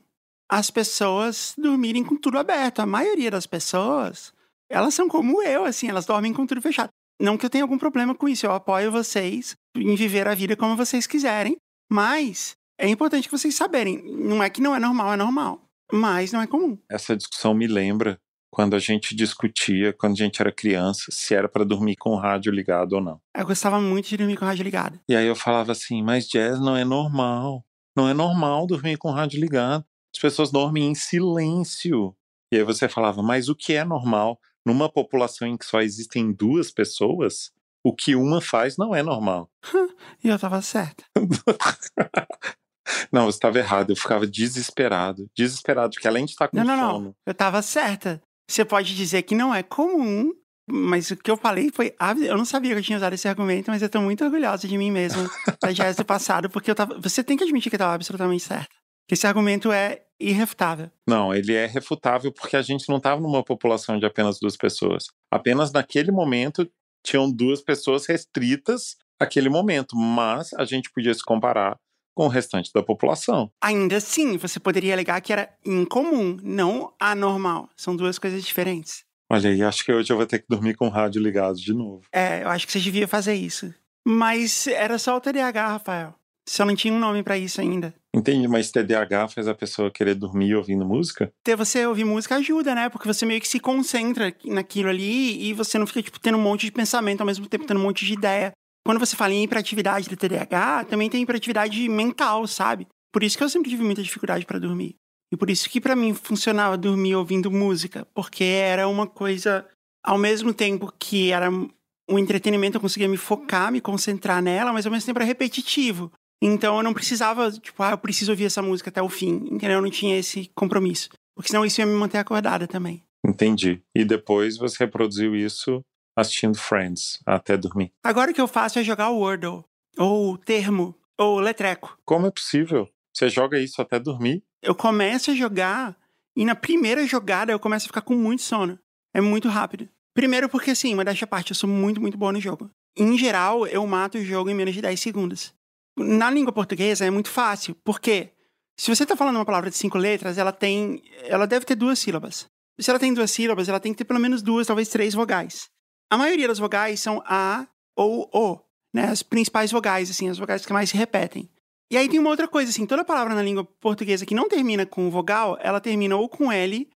[0.49, 2.81] as pessoas dormirem com tudo aberto.
[2.81, 4.33] A maioria das pessoas,
[4.69, 6.89] elas são como eu, assim, elas dormem com tudo fechado.
[7.21, 10.57] Não que eu tenha algum problema com isso, eu apoio vocês em viver a vida
[10.57, 11.55] como vocês quiserem,
[11.89, 16.33] mas é importante que vocês saberem, não é que não é normal, é normal, mas
[16.33, 16.77] não é comum.
[16.89, 18.19] Essa discussão me lembra
[18.55, 22.15] quando a gente discutia, quando a gente era criança, se era para dormir com o
[22.15, 23.19] rádio ligado ou não.
[23.35, 24.97] Eu gostava muito de dormir com o rádio ligado.
[25.09, 27.65] E aí eu falava assim, mas jazz não é normal.
[27.97, 29.83] Não é normal dormir com o rádio ligado.
[30.15, 32.15] As pessoas dormem em silêncio.
[32.49, 34.39] E aí você falava, mas o que é normal?
[34.65, 37.51] Numa população em que só existem duas pessoas,
[37.83, 39.51] o que uma faz não é normal.
[40.23, 41.03] e eu tava certa.
[43.11, 43.89] não, você estava errado.
[43.89, 45.29] Eu ficava desesperado.
[45.35, 47.05] Desesperado, porque além de estar com não, não, sono.
[47.05, 48.21] Não, eu tava certa.
[48.47, 50.31] Você pode dizer que não é comum,
[50.69, 51.93] mas o que eu falei foi.
[52.27, 54.77] Eu não sabia que eu tinha usado esse argumento, mas eu tô muito orgulhosa de
[54.77, 55.27] mim mesmo,
[55.61, 56.99] da jazz do passado, porque eu tava.
[56.99, 58.75] Você tem que admitir que eu tava absolutamente certa.
[59.09, 60.89] Esse argumento é irrefutável.
[61.07, 65.05] Não, ele é refutável porque a gente não estava numa população de apenas duas pessoas.
[65.31, 66.67] Apenas naquele momento
[67.05, 71.77] tinham duas pessoas restritas àquele momento, mas a gente podia se comparar
[72.15, 73.51] com o restante da população.
[73.61, 77.69] Ainda assim, você poderia alegar que era incomum, não anormal.
[77.75, 79.03] São duas coisas diferentes.
[79.29, 81.73] Olha aí, acho que hoje eu vou ter que dormir com o rádio ligado de
[81.73, 82.03] novo.
[82.11, 83.73] É, eu acho que você devia fazer isso.
[84.07, 86.15] Mas era só o TDAH, Rafael.
[86.47, 87.93] Só não tinha um nome para isso ainda.
[88.15, 91.33] Entendi, mas TDAH faz a pessoa querer dormir ouvindo música?
[91.43, 92.87] Ter você ouvir música ajuda, né?
[92.87, 96.41] Porque você meio que se concentra naquilo ali e você não fica, tipo, tendo um
[96.41, 98.51] monte de pensamento ao mesmo tempo, tendo um monte de ideia.
[98.85, 102.87] Quando você fala em hiperatividade do TDAH, também tem hiperatividade mental, sabe?
[103.11, 104.95] Por isso que eu sempre tive muita dificuldade para dormir.
[105.33, 109.65] E por isso que para mim funcionava dormir ouvindo música, porque era uma coisa
[110.03, 114.85] ao mesmo tempo que era um entretenimento, eu conseguia me focar, me concentrar nela, mas
[114.85, 116.11] ao mesmo tempo era repetitivo.
[116.39, 119.77] Então eu não precisava, tipo, ah, eu preciso ouvir essa música até o fim, entendeu?
[119.77, 121.09] Eu não tinha esse compromisso.
[121.35, 123.01] Porque senão isso ia me manter acordada também.
[123.25, 123.81] Entendi.
[123.95, 125.81] E depois você reproduziu isso
[126.15, 127.91] assistindo Friends até dormir.
[128.03, 129.63] Agora o que eu faço é jogar o Wordle,
[129.97, 131.97] ou termo, ou letreco.
[132.05, 132.89] Como é possível?
[133.13, 134.43] Você joga isso até dormir?
[134.61, 135.95] Eu começo a jogar
[136.35, 138.77] e na primeira jogada eu começo a ficar com muito sono.
[139.13, 139.87] É muito rápido.
[140.13, 142.69] Primeiro porque, assim, uma desta parte, eu sou muito, muito boa no jogo.
[142.97, 145.53] Em geral, eu mato o jogo em menos de 10 segundos.
[145.97, 148.31] Na língua portuguesa é muito fácil, porque
[148.77, 151.01] se você está falando uma palavra de cinco letras, ela tem.
[151.23, 152.47] Ela deve ter duas sílabas.
[152.79, 155.69] Se ela tem duas sílabas, ela tem que ter pelo menos duas, talvez três vogais.
[156.11, 158.59] A maioria das vogais são A ou O,
[158.93, 159.05] né?
[159.05, 161.49] As principais vogais, assim, as vogais que mais se repetem.
[161.91, 164.85] E aí tem uma outra coisa, assim, toda palavra na língua portuguesa que não termina
[164.85, 166.89] com vogal, ela termina ou com L,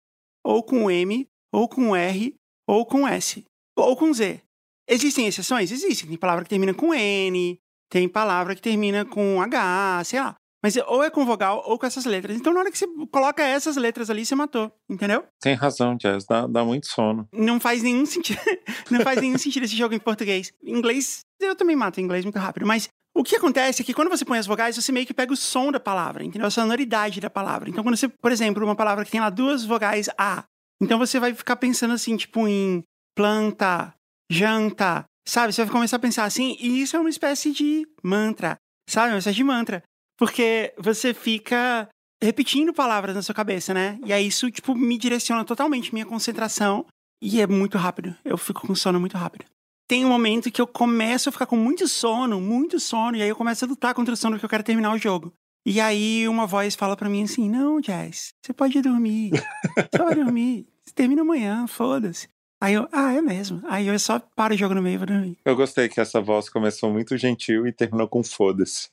[0.44, 2.35] ou com M, ou com R,
[2.66, 3.44] ou com S,
[3.77, 4.40] ou com Z.
[4.88, 5.71] Existem exceções?
[5.71, 6.09] Existem.
[6.09, 7.59] Tem palavra que termina com N,
[7.90, 10.35] tem palavra que termina com H, sei lá.
[10.62, 12.37] Mas ou é com vogal ou com essas letras.
[12.37, 15.25] Então, na hora que você coloca essas letras ali, você matou, entendeu?
[15.40, 16.27] Tem razão, Jazz.
[16.27, 17.29] Dá, dá muito sono.
[17.33, 18.40] Não faz nenhum sentido.
[18.90, 20.53] não faz nenhum sentido esse jogo em português.
[20.62, 22.66] Em inglês, eu também mato em inglês muito rápido.
[22.66, 25.33] Mas o que acontece é que quando você põe as vogais, você meio que pega
[25.33, 26.47] o som da palavra, entendeu?
[26.47, 27.68] A sonoridade da palavra.
[27.68, 30.44] Então, quando você, por exemplo, uma palavra que tem lá duas vogais A,
[30.81, 32.83] então você vai ficar pensando assim, tipo, em
[33.16, 33.92] planta,
[34.31, 35.53] janta, sabe?
[35.53, 38.57] Você vai começar a pensar assim, e isso é uma espécie de mantra,
[38.88, 39.12] sabe?
[39.12, 39.83] Uma espécie de mantra.
[40.18, 41.88] Porque você fica
[42.22, 43.98] repetindo palavras na sua cabeça, né?
[44.04, 46.85] E aí isso, tipo, me direciona totalmente minha concentração.
[47.22, 48.14] E é muito rápido.
[48.24, 49.44] Eu fico com sono muito rápido.
[49.88, 53.28] Tem um momento que eu começo a ficar com muito sono, muito sono, e aí
[53.28, 55.33] eu começo a lutar contra o sono porque eu quero terminar o jogo.
[55.64, 59.31] E aí uma voz fala para mim assim: Não, Jazz, você pode dormir.
[59.90, 60.66] Você vai dormir.
[60.85, 62.28] Você termina amanhã, foda-se.
[62.61, 63.62] Aí eu, ah, é mesmo.
[63.68, 65.38] Aí eu só paro o jogo no meio e vou dormir.
[65.44, 68.88] Eu gostei que essa voz começou muito gentil e terminou com foda-se.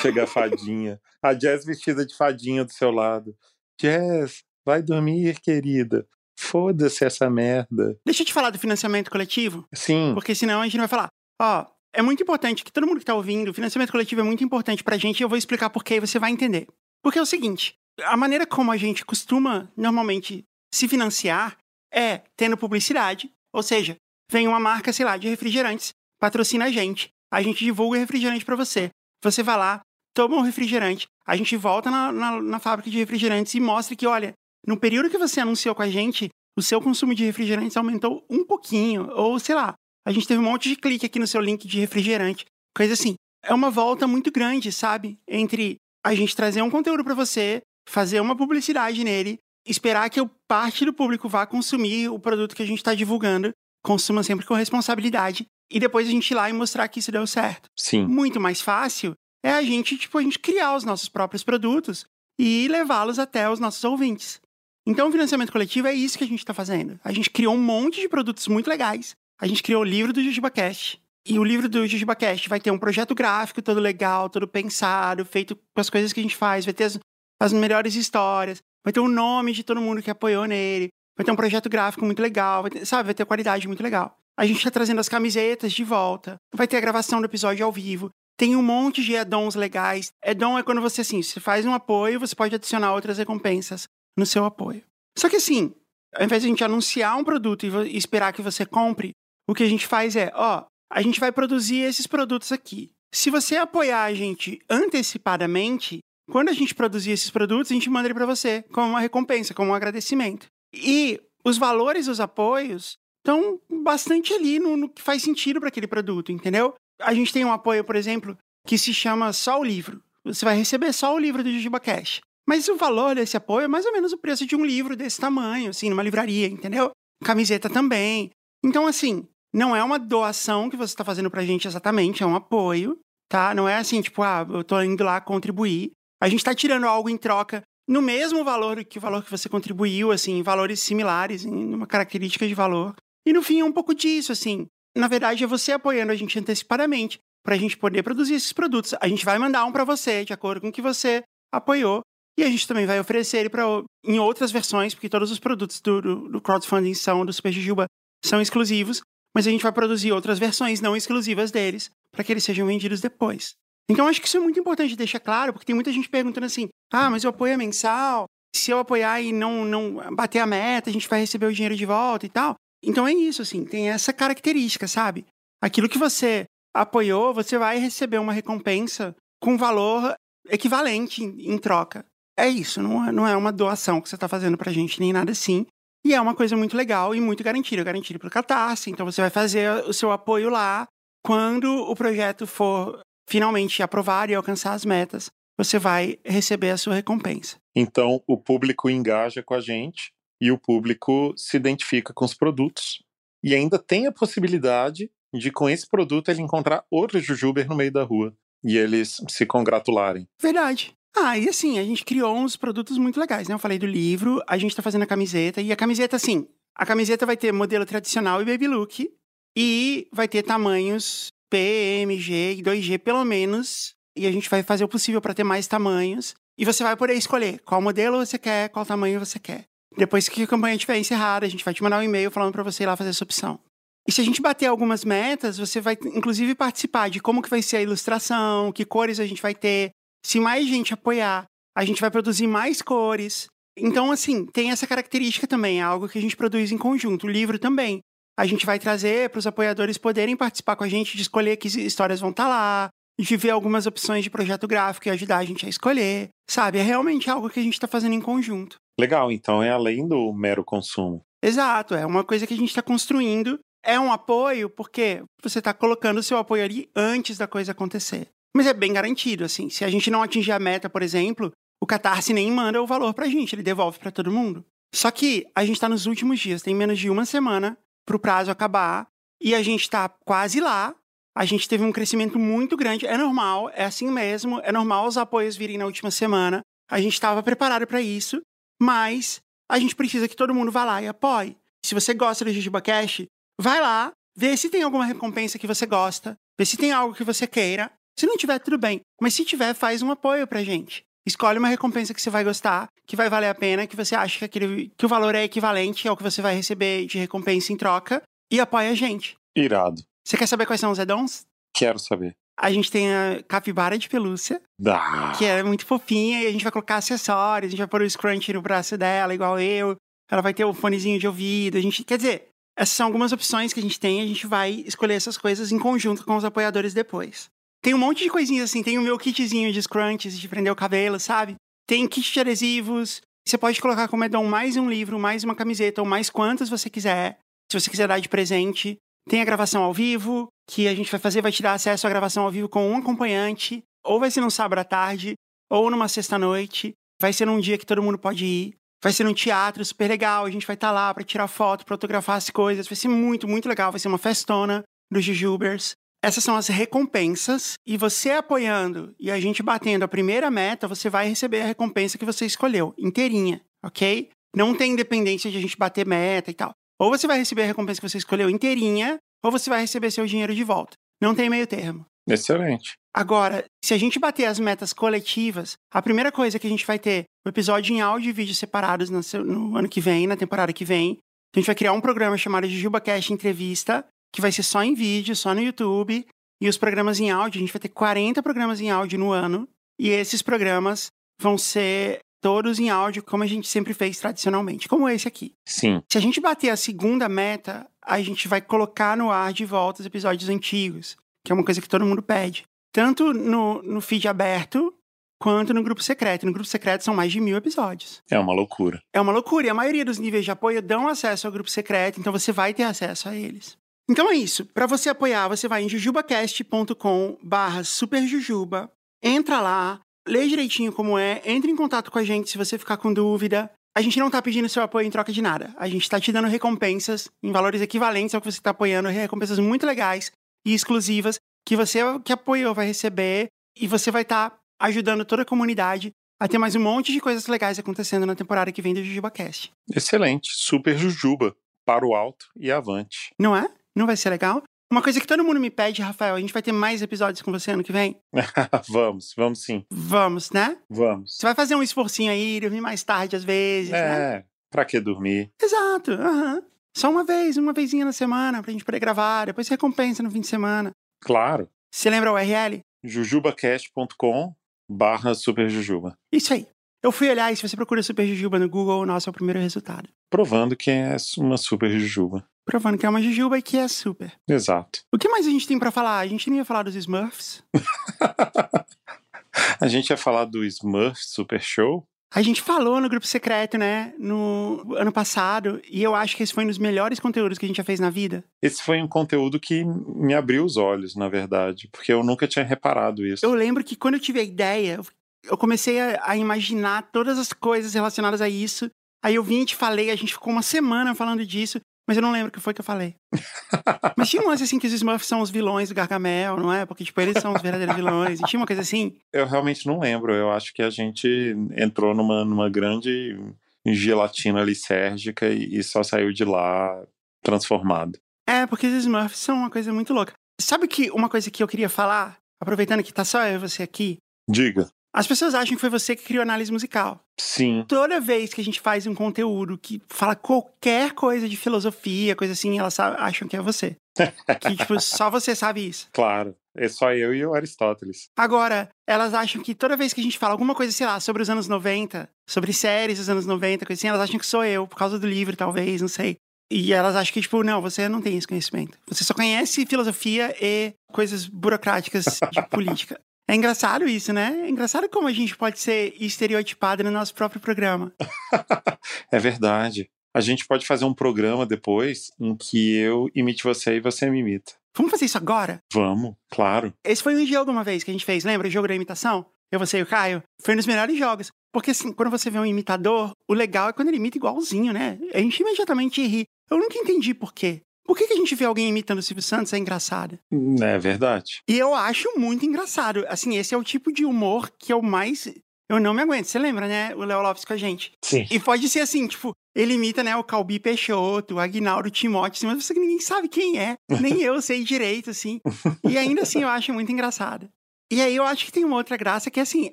[0.00, 0.98] Chega a fadinha.
[1.22, 3.36] A Jazz vestida de fadinha do seu lado.
[3.78, 6.06] Jazz, vai dormir, querida.
[6.38, 7.98] Foda-se essa merda.
[8.06, 9.68] Deixa eu te falar do financiamento coletivo.
[9.74, 10.12] Sim.
[10.14, 11.08] Porque senão a gente não vai falar.
[11.40, 14.42] Ó, é muito importante que todo mundo que tá ouvindo, o financiamento coletivo é muito
[14.42, 16.66] importante pra gente e eu vou explicar por que você vai entender.
[17.02, 21.58] Porque é o seguinte, a maneira como a gente costuma normalmente se financiar
[21.92, 23.96] é tendo publicidade, ou seja,
[24.30, 28.56] vem uma marca, sei lá, de refrigerantes, patrocina a gente, a gente divulga refrigerante para
[28.56, 28.90] você.
[29.22, 29.80] Você vai lá,
[30.14, 34.06] toma um refrigerante, a gente volta na, na, na fábrica de refrigerantes e mostra que,
[34.06, 34.32] olha,
[34.66, 38.44] no período que você anunciou com a gente, o seu consumo de refrigerantes aumentou um
[38.44, 39.74] pouquinho, ou sei lá,
[40.04, 43.14] a gente teve um monte de clique aqui no seu link de refrigerante, coisa assim.
[43.42, 45.18] É uma volta muito grande, sabe?
[45.26, 50.84] Entre a gente trazer um conteúdo para você, fazer uma publicidade nele, esperar que parte
[50.84, 55.46] do público vá consumir o produto que a gente está divulgando, consuma sempre com responsabilidade,
[55.70, 57.68] e depois a gente ir lá e mostrar que isso deu certo.
[57.78, 58.06] Sim.
[58.06, 62.04] Muito mais fácil é a gente, tipo, a gente criar os nossos próprios produtos
[62.38, 64.40] e levá-los até os nossos ouvintes.
[64.86, 66.98] Então, o financiamento coletivo é isso que a gente está fazendo.
[67.04, 69.14] A gente criou um monte de produtos muito legais.
[69.40, 71.00] A gente criou o livro do JujubaCast.
[71.26, 75.54] E o livro do JujubaCast vai ter um projeto gráfico todo legal, todo pensado, feito
[75.54, 76.64] com as coisas que a gente faz.
[76.64, 76.98] Vai ter as,
[77.40, 78.62] as melhores histórias.
[78.84, 80.88] Vai ter o nome de todo mundo que apoiou nele.
[81.16, 82.62] Vai ter um projeto gráfico muito legal.
[82.62, 84.16] Vai ter, sabe, vai ter qualidade muito legal.
[84.38, 86.36] A gente está trazendo as camisetas de volta.
[86.54, 88.10] Vai ter a gravação do episódio ao vivo.
[88.38, 90.12] Tem um monte de addons legais.
[90.24, 94.24] Addon é quando você, assim, você faz um apoio, você pode adicionar outras recompensas no
[94.24, 94.82] seu apoio.
[95.18, 95.74] Só que assim,
[96.14, 99.12] ao invés de a gente anunciar um produto e esperar que você compre,
[99.46, 102.90] o que a gente faz é, ó, a gente vai produzir esses produtos aqui.
[103.12, 105.98] Se você apoiar a gente antecipadamente,
[106.30, 109.54] quando a gente produzir esses produtos, a gente manda ele para você como uma recompensa,
[109.54, 110.46] como um agradecimento.
[110.72, 115.86] E os valores dos apoios estão bastante ali no, no que faz sentido para aquele
[115.86, 116.74] produto, entendeu?
[117.00, 120.02] A gente tem um apoio, por exemplo, que se chama Só o Livro.
[120.24, 122.20] Você vai receber só o livro do Jujuba Cash.
[122.46, 125.20] Mas o valor desse apoio é mais ou menos o preço de um livro desse
[125.20, 126.90] tamanho, assim, numa livraria, entendeu?
[127.24, 128.30] Camiseta também.
[128.62, 132.34] Então, assim, não é uma doação que você está fazendo pra gente exatamente, é um
[132.34, 133.54] apoio, tá?
[133.54, 135.92] Não é assim, tipo, ah, eu tô indo lá contribuir.
[136.20, 139.48] A gente está tirando algo em troca no mesmo valor que o valor que você
[139.48, 142.94] contribuiu, assim, valores similares, em uma característica de valor.
[143.26, 144.66] E no fim é um pouco disso, assim.
[144.96, 148.94] Na verdade, é você apoiando a gente antecipadamente para a gente poder produzir esses produtos.
[149.00, 152.02] A gente vai mandar um para você, de acordo com o que você apoiou.
[152.38, 153.64] E a gente também vai oferecer ele pra,
[154.04, 157.86] em outras versões, porque todos os produtos do, do, do crowdfunding são do Super Jujuba
[158.24, 159.00] são exclusivos,
[159.34, 163.00] mas a gente vai produzir outras versões não exclusivas deles para que eles sejam vendidos
[163.00, 163.54] depois.
[163.90, 166.68] Então acho que isso é muito importante deixar claro, porque tem muita gente perguntando assim:
[166.92, 168.26] "Ah, mas o apoio é mensal?
[168.54, 171.76] Se eu apoiar e não não bater a meta, a gente vai receber o dinheiro
[171.76, 175.26] de volta e tal?" Então é isso assim, tem essa característica, sabe?
[175.62, 180.14] Aquilo que você apoiou, você vai receber uma recompensa com valor
[180.48, 182.04] equivalente em, troca
[182.40, 184.98] é isso, não é, não é uma doação que você está fazendo para a gente,
[184.98, 185.66] nem nada assim.
[186.04, 188.90] E é uma coisa muito legal e muito garantida, garantida para o Catarse.
[188.90, 190.86] Então você vai fazer o seu apoio lá.
[191.22, 192.98] Quando o projeto for
[193.30, 197.58] finalmente aprovado e alcançar as metas, você vai receber a sua recompensa.
[197.76, 203.04] Então o público engaja com a gente e o público se identifica com os produtos.
[203.42, 207.92] E ainda tem a possibilidade de, com esse produto, ele encontrar outro Jujuber no meio
[207.92, 210.26] da rua e eles se congratularem.
[210.42, 210.92] Verdade.
[211.16, 213.54] Ah, e assim, a gente criou uns produtos muito legais, né?
[213.54, 216.84] Eu falei do livro, a gente tá fazendo a camiseta, e a camiseta, assim, a
[216.84, 219.10] camiseta vai ter modelo tradicional e baby look,
[219.56, 221.56] e vai ter tamanhos P,
[222.02, 225.44] M, G e 2G pelo menos, e a gente vai fazer o possível para ter
[225.44, 229.64] mais tamanhos, e você vai poder escolher qual modelo você quer, qual tamanho você quer.
[229.96, 232.62] Depois que a campanha estiver encerrada, a gente vai te mandar um e-mail falando para
[232.62, 233.58] você ir lá fazer essa opção.
[234.06, 237.60] E se a gente bater algumas metas, você vai inclusive participar de como que vai
[237.60, 239.90] ser a ilustração, que cores a gente vai ter,
[240.24, 241.44] se mais gente apoiar,
[241.76, 243.46] a gente vai produzir mais cores.
[243.76, 247.26] Então, assim, tem essa característica também, é algo que a gente produz em conjunto.
[247.26, 248.00] O livro também.
[248.38, 251.68] A gente vai trazer para os apoiadores poderem participar com a gente, de escolher que
[251.68, 252.88] histórias vão estar tá lá,
[253.18, 256.30] de ver algumas opções de projeto gráfico e ajudar a gente a escolher.
[256.48, 256.78] Sabe?
[256.78, 258.76] É realmente algo que a gente está fazendo em conjunto.
[258.98, 261.22] Legal, então é além do mero consumo.
[261.42, 263.58] Exato, é uma coisa que a gente está construindo.
[263.82, 268.28] É um apoio porque você está colocando o seu apoio ali antes da coisa acontecer.
[268.54, 269.70] Mas é bem garantido, assim.
[269.70, 273.14] Se a gente não atingir a meta, por exemplo, o Catarse nem manda o valor
[273.14, 274.64] pra gente, ele devolve para todo mundo.
[274.94, 278.50] Só que a gente tá nos últimos dias, tem menos de uma semana pro prazo
[278.50, 279.06] acabar,
[279.40, 280.94] e a gente tá quase lá.
[281.36, 285.16] A gente teve um crescimento muito grande, é normal, é assim mesmo, é normal os
[285.16, 286.60] apoios virem na última semana.
[286.90, 288.42] A gente estava preparado para isso,
[288.80, 291.56] mas a gente precisa que todo mundo vá lá e apoie.
[291.84, 293.22] Se você gosta do Jujuba Cash,
[293.60, 297.24] vai lá, vê se tem alguma recompensa que você gosta, vê se tem algo que
[297.24, 299.00] você queira se não tiver, tudo bem.
[299.18, 301.06] Mas se tiver, faz um apoio pra gente.
[301.26, 304.38] Escolhe uma recompensa que você vai gostar, que vai valer a pena, que você acha
[304.38, 307.76] que, aquele, que o valor é equivalente ao que você vai receber de recompensa em
[307.76, 309.36] troca, e apoia a gente.
[309.54, 310.02] Irado.
[310.24, 311.46] Você quer saber quais são os addons?
[311.74, 312.32] Quero saber.
[312.58, 315.32] A gente tem a capivara de pelúcia, ah.
[315.36, 318.10] que é muito fofinha, e a gente vai colocar acessórios, a gente vai pôr o
[318.10, 319.96] scrunch no braço dela, igual eu.
[320.30, 321.78] Ela vai ter o fonezinho de ouvido.
[321.78, 324.84] A gente, quer dizer, essas são algumas opções que a gente tem, a gente vai
[324.86, 327.50] escolher essas coisas em conjunto com os apoiadores depois.
[327.82, 328.82] Tem um monte de coisinhas assim.
[328.82, 331.56] Tem o meu kitzinho de scrunchies de prender o cabelo, sabe?
[331.86, 333.22] Tem kit de adesivos.
[333.46, 336.90] Você pode colocar como edom mais um livro, mais uma camiseta, ou mais quantas você
[336.90, 337.38] quiser.
[337.70, 338.98] Se você quiser dar de presente.
[339.28, 342.10] Tem a gravação ao vivo, que a gente vai fazer, vai te dar acesso à
[342.10, 343.82] gravação ao vivo com um acompanhante.
[344.04, 345.34] Ou vai ser num sábado à tarde,
[345.70, 346.94] ou numa sexta-noite.
[347.20, 348.74] Vai ser num dia que todo mundo pode ir.
[349.02, 350.44] Vai ser num teatro super legal.
[350.44, 352.86] A gente vai estar tá lá para tirar foto, para fotografar as coisas.
[352.86, 353.90] Vai ser muito, muito legal.
[353.90, 355.94] Vai ser uma festona dos Jujubers.
[356.22, 357.74] Essas são as recompensas.
[357.86, 362.18] E você apoiando e a gente batendo a primeira meta, você vai receber a recompensa
[362.18, 364.28] que você escolheu, inteirinha, ok?
[364.54, 366.72] Não tem independência de a gente bater meta e tal.
[366.98, 370.26] Ou você vai receber a recompensa que você escolheu inteirinha, ou você vai receber seu
[370.26, 370.92] dinheiro de volta.
[371.20, 372.04] Não tem meio termo.
[372.28, 372.94] Excelente.
[373.14, 376.98] Agora, se a gente bater as metas coletivas, a primeira coisa que a gente vai
[376.98, 380.72] ter o episódio em áudio e vídeo separados no, no ano que vem, na temporada
[380.72, 381.18] que vem.
[381.54, 385.34] A gente vai criar um programa chamado JujubaCast Entrevista, que vai ser só em vídeo,
[385.34, 386.26] só no YouTube.
[386.60, 389.68] E os programas em áudio, a gente vai ter 40 programas em áudio no ano.
[389.98, 395.08] E esses programas vão ser todos em áudio, como a gente sempre fez tradicionalmente, como
[395.08, 395.52] esse aqui.
[395.64, 396.02] Sim.
[396.10, 400.00] Se a gente bater a segunda meta, a gente vai colocar no ar de volta
[400.00, 402.64] os episódios antigos, que é uma coisa que todo mundo pede.
[402.92, 404.92] Tanto no, no feed aberto,
[405.40, 406.44] quanto no grupo secreto.
[406.44, 408.22] No grupo secreto são mais de mil episódios.
[408.30, 409.00] É uma loucura.
[409.12, 409.66] É uma loucura.
[409.66, 412.74] E a maioria dos níveis de apoio dão acesso ao grupo secreto, então você vai
[412.74, 413.76] ter acesso a eles.
[414.10, 414.66] Então é isso.
[414.66, 418.90] Para você apoiar, você vai em jujubacast.com barra superjujuba,
[419.22, 422.96] entra lá, lê direitinho como é, entre em contato com a gente se você ficar
[422.96, 423.70] com dúvida.
[423.96, 425.72] A gente não está pedindo seu apoio em troca de nada.
[425.76, 429.60] A gente está te dando recompensas em valores equivalentes ao que você está apoiando, recompensas
[429.60, 430.32] muito legais
[430.66, 433.46] e exclusivas que você que apoiou vai receber
[433.76, 437.20] e você vai estar tá ajudando toda a comunidade a ter mais um monte de
[437.20, 439.70] coisas legais acontecendo na temporada que vem do JujubaCast.
[439.94, 443.30] Excelente, super Jujuba, para o alto e avante.
[443.38, 443.68] Não é?
[443.96, 444.62] Não vai ser legal?
[444.92, 447.52] Uma coisa que todo mundo me pede, Rafael, a gente vai ter mais episódios com
[447.52, 448.20] você ano que vem?
[448.88, 449.84] vamos, vamos sim.
[449.88, 450.76] Vamos, né?
[450.88, 451.36] Vamos.
[451.36, 454.44] Você vai fazer um esforcinho aí, dormir mais tarde às vezes, é, né?
[454.68, 455.52] pra que dormir?
[455.62, 456.62] Exato, aham.
[456.96, 460.40] Só uma vez, uma vezinha na semana pra gente poder gravar, depois recompensa no fim
[460.40, 460.90] de semana.
[461.20, 461.68] Claro.
[461.92, 462.80] Você lembra o URL?
[463.04, 464.54] jujubacast.com
[464.88, 466.18] barra superjujuba.
[466.32, 466.66] Isso aí.
[467.02, 469.32] Eu fui olhar e se você procura Super Jujuba no Google, o nosso é o
[469.32, 470.08] primeiro resultado.
[470.28, 472.46] Provando que é uma Super Jujuba.
[472.64, 474.32] Provando que é uma Jujuba e que é super.
[474.48, 475.00] Exato.
[475.12, 476.18] O que mais a gente tem para falar?
[476.18, 477.64] A gente não ia falar dos Smurfs?
[479.80, 482.06] a gente ia falar do Smurf Super Show?
[482.32, 486.54] A gente falou no grupo secreto, né, no ano passado, e eu acho que esse
[486.54, 488.44] foi um dos melhores conteúdos que a gente já fez na vida.
[488.62, 492.64] Esse foi um conteúdo que me abriu os olhos, na verdade, porque eu nunca tinha
[492.64, 493.44] reparado isso.
[493.44, 495.00] Eu lembro que quando eu tive a ideia,
[495.44, 498.88] eu comecei a, a imaginar todas as coisas relacionadas a isso.
[499.24, 501.80] Aí eu vim e te falei, a gente ficou uma semana falando disso.
[502.10, 503.14] Mas eu não lembro o que foi que eu falei.
[504.18, 506.84] Mas tinha um lance assim que os Smurfs são os vilões do Gargamel, não é?
[506.84, 508.40] Porque, tipo, eles são os verdadeiros vilões.
[508.40, 509.14] E tinha uma coisa assim.
[509.32, 510.34] Eu realmente não lembro.
[510.34, 513.38] Eu acho que a gente entrou numa, numa grande
[513.86, 517.00] gelatina lisérgica e, e só saiu de lá
[517.44, 518.18] transformado.
[518.44, 520.32] É, porque os Smurfs são uma coisa muito louca.
[520.60, 523.84] Sabe que uma coisa que eu queria falar, aproveitando que tá só eu e você
[523.84, 524.18] aqui?
[524.50, 524.90] Diga.
[525.12, 527.20] As pessoas acham que foi você que criou análise musical.
[527.38, 527.84] Sim.
[527.88, 532.52] Toda vez que a gente faz um conteúdo que fala qualquer coisa de filosofia, coisa
[532.52, 533.96] assim, elas acham que é você.
[534.60, 536.08] que, tipo, só você sabe isso.
[536.12, 536.54] Claro.
[536.76, 538.28] É só eu e o Aristóteles.
[538.36, 541.42] Agora, elas acham que toda vez que a gente fala alguma coisa, sei lá, sobre
[541.42, 544.86] os anos 90, sobre séries dos anos 90, coisa assim, elas acham que sou eu,
[544.86, 546.36] por causa do livro, talvez, não sei.
[546.70, 548.96] E elas acham que, tipo, não, você não tem esse conhecimento.
[549.08, 553.20] Você só conhece filosofia e coisas burocráticas de política.
[553.50, 554.62] É engraçado isso, né?
[554.64, 558.12] É engraçado como a gente pode ser estereotipado no nosso próprio programa.
[559.32, 560.08] é verdade.
[560.32, 564.38] A gente pode fazer um programa depois em que eu imite você e você me
[564.38, 564.74] imita.
[564.96, 565.82] Vamos fazer isso agora?
[565.92, 566.94] Vamos, claro.
[567.04, 568.68] Esse foi um jogo uma vez que a gente fez, lembra?
[568.68, 569.44] O jogo da imitação?
[569.72, 570.44] Eu, você e o Caio.
[570.62, 571.50] Foi um dos melhores jogos.
[571.72, 575.18] Porque assim, quando você vê um imitador, o legal é quando ele imita igualzinho, né?
[575.34, 576.44] A gente imediatamente ri.
[576.70, 577.82] Eu nunca entendi por quê.
[578.04, 580.38] Por que, que a gente vê alguém imitando o Silvio Santos é engraçado?
[580.82, 581.62] É verdade.
[581.68, 583.24] E eu acho muito engraçado.
[583.28, 585.52] Assim, esse é o tipo de humor que eu mais.
[585.88, 586.46] Eu não me aguento.
[586.46, 587.14] Você lembra, né?
[587.14, 588.12] O Léo Lopes com a gente.
[588.24, 588.46] Sim.
[588.50, 592.66] E pode ser assim, tipo, ele imita, né, o Calbi Peixoto, o Agnaldo Timóteo, assim,
[592.66, 593.96] mas você ninguém sabe quem é.
[594.20, 595.60] Nem eu sei direito, assim.
[596.08, 597.68] E ainda assim eu acho muito engraçado.
[598.10, 599.92] E aí eu acho que tem uma outra graça que, assim,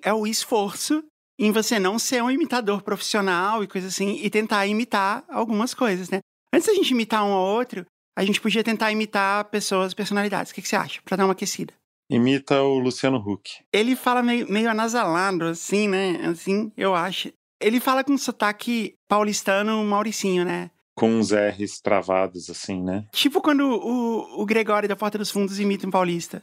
[0.02, 1.04] é o esforço
[1.40, 6.10] em você não ser um imitador profissional e coisa assim, e tentar imitar algumas coisas,
[6.10, 6.20] né?
[6.52, 7.86] Antes da gente imitar um ao outro,
[8.18, 10.52] a gente podia tentar imitar pessoas, personalidades.
[10.52, 11.00] O que, que você acha?
[11.06, 11.72] Pra dar uma aquecida.
[12.10, 13.60] Imita o Luciano Huck.
[13.72, 16.26] Ele fala meio, meio anasalado, assim, né?
[16.26, 17.32] Assim, eu acho.
[17.62, 20.72] Ele fala com sotaque paulistano mauricinho, né?
[20.96, 23.06] Com uns R's travados, assim, né?
[23.12, 26.42] Tipo quando o, o Gregório da Porta dos Fundos imita um paulista.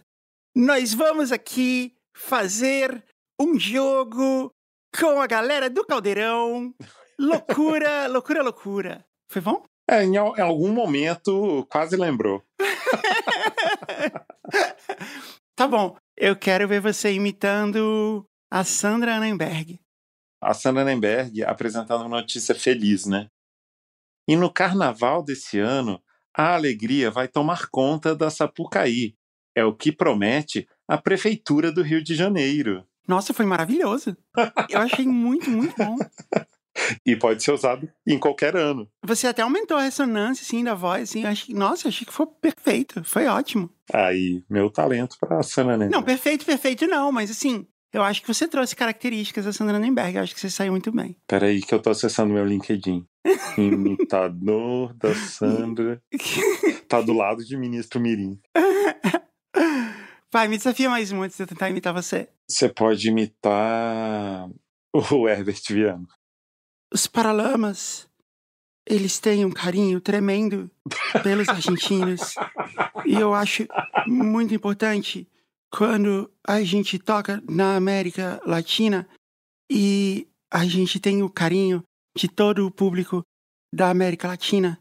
[0.54, 3.02] nós vamos aqui fazer
[3.40, 4.48] um jogo
[4.96, 6.72] com a galera do Caldeirão.
[7.18, 9.04] Loucura, loucura, loucura.
[9.28, 9.64] Foi bom?
[9.88, 12.42] É, em, em algum momento quase lembrou.
[15.54, 15.96] tá bom.
[16.16, 19.80] Eu quero ver você imitando a Sandra Annenberg.
[20.40, 23.28] A Sandra Annenberg apresentando uma notícia feliz, né?
[24.28, 26.02] E no carnaval desse ano,
[26.34, 29.14] a alegria vai tomar conta da Sapucaí.
[29.54, 32.84] É o que promete a Prefeitura do Rio de Janeiro.
[33.06, 34.16] Nossa, foi maravilhoso.
[34.68, 35.96] Eu achei muito, muito bom.
[37.06, 38.88] E pode ser usado em qualquer ano.
[39.04, 41.24] Você até aumentou a ressonância, assim, da voz, assim.
[41.24, 43.02] Achei, nossa, achei que foi perfeito.
[43.04, 43.70] Foi ótimo.
[43.92, 45.92] Aí, meu talento pra Sandra Nenberg.
[45.92, 47.12] Não, perfeito, perfeito não.
[47.12, 50.16] Mas, assim, eu acho que você trouxe características da Sandra Nenberg.
[50.16, 51.16] Eu acho que você saiu muito bem.
[51.28, 53.06] Peraí que eu tô acessando meu LinkedIn.
[53.56, 56.02] Imitador da Sandra.
[56.88, 58.38] tá do lado de Ministro Mirim.
[60.32, 62.28] Vai, me desafia mais um antes de eu tentar imitar você.
[62.50, 64.50] Você pode imitar
[64.92, 66.08] o Herbert Viana.
[66.94, 68.08] Os Paralamas,
[68.86, 70.70] eles têm um carinho tremendo
[71.24, 72.36] pelos argentinos.
[73.04, 73.66] e eu acho
[74.06, 75.28] muito importante
[75.72, 79.08] quando a gente toca na América Latina
[79.68, 81.82] e a gente tem o carinho
[82.16, 83.24] de todo o público
[83.74, 84.78] da América Latina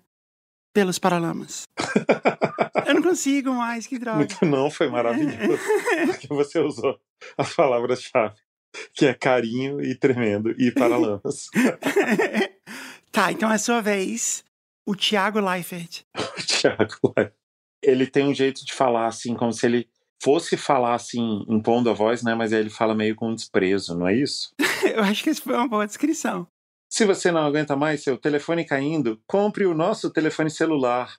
[0.71, 1.63] pelos Paralamas.
[2.85, 4.17] Eu não consigo mais, que droga.
[4.17, 5.63] Muito não, foi maravilhoso.
[6.05, 6.99] Porque você usou
[7.35, 8.35] as palavras-chave,
[8.93, 11.47] que é carinho e tremendo e paralamas.
[13.11, 14.43] tá, então é sua vez.
[14.85, 16.01] O Thiago Leifert.
[16.17, 17.33] o Thiago Leifert.
[17.81, 19.89] Ele tem um jeito de falar assim, como se ele
[20.21, 22.33] fosse falar assim, impondo a voz, né?
[22.33, 24.53] Mas aí ele fala meio com desprezo, não é isso?
[24.83, 26.47] Eu acho que isso foi uma boa descrição.
[26.89, 31.17] Se você não aguenta mais seu telefone caindo, compre o nosso telefone celular.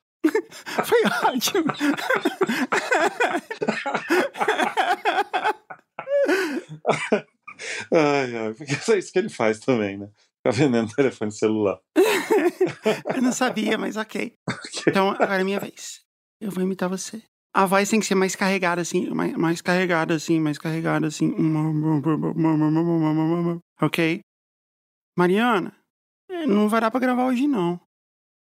[0.85, 1.65] Foi ótimo.
[7.93, 10.09] Ai, ai, porque é isso que ele faz também, né?
[10.43, 11.79] Tá vendendo telefone celular.
[13.15, 14.35] Eu não sabia, mas ok.
[14.49, 14.83] okay.
[14.89, 16.03] Então, agora é minha vez.
[16.41, 17.23] Eu vou imitar você.
[17.55, 21.33] A voz tem que ser mais carregada, assim, mais, mais carregada, assim, mais carregada, assim.
[23.81, 24.21] Ok?
[25.17, 25.73] Mariana,
[26.29, 27.81] é, não vai dar pra gravar hoje, não.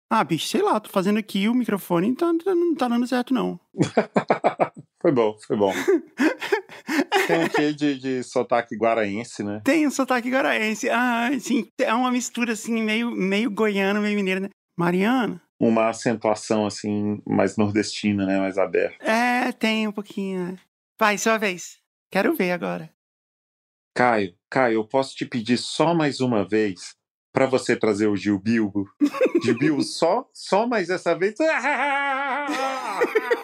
[0.10, 3.08] Ah, bicho, sei lá, tô fazendo aqui o microfone e tá, tá, não tá dando
[3.08, 3.60] certo, não.
[5.04, 5.74] foi bom, foi bom.
[7.28, 9.60] Tem um quê de, de sotaque guaraense, né?
[9.66, 10.90] Tem um sotaque guaraense.
[10.90, 14.50] Ah, sim, é uma mistura assim, meio, meio goiano, meio mineiro, né?
[14.78, 15.42] Mariana?
[15.60, 18.40] Uma acentuação assim, mais nordestina, né?
[18.40, 18.96] Mais aberta.
[19.04, 20.60] É, tem um pouquinho, né?
[20.98, 21.80] Vai, sua vez.
[22.10, 22.90] Quero ver agora.
[23.94, 26.96] Caio, Caio, eu posso te pedir só mais uma vez
[27.34, 28.90] para você trazer o Gil Bilbo?
[29.44, 31.36] Gil Bilbo só, só mais essa vez.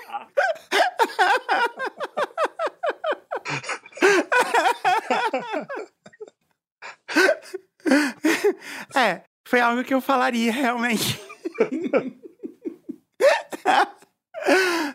[8.95, 11.19] É, foi algo que eu falaria realmente.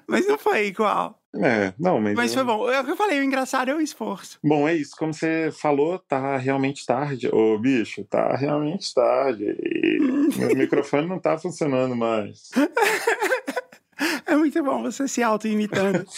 [0.07, 1.19] Mas não foi igual.
[1.37, 2.15] É, não, mas.
[2.15, 2.71] Mas foi bom.
[2.71, 4.39] É o que eu falei, o engraçado é o esforço.
[4.43, 4.93] Bom, é isso.
[4.97, 7.29] Como você falou, tá realmente tarde.
[7.33, 9.45] Ô, bicho, tá realmente tarde.
[9.45, 9.99] E
[10.39, 12.51] meu microfone não tá funcionando mais.
[14.55, 16.05] É muito bom você se auto-imitando.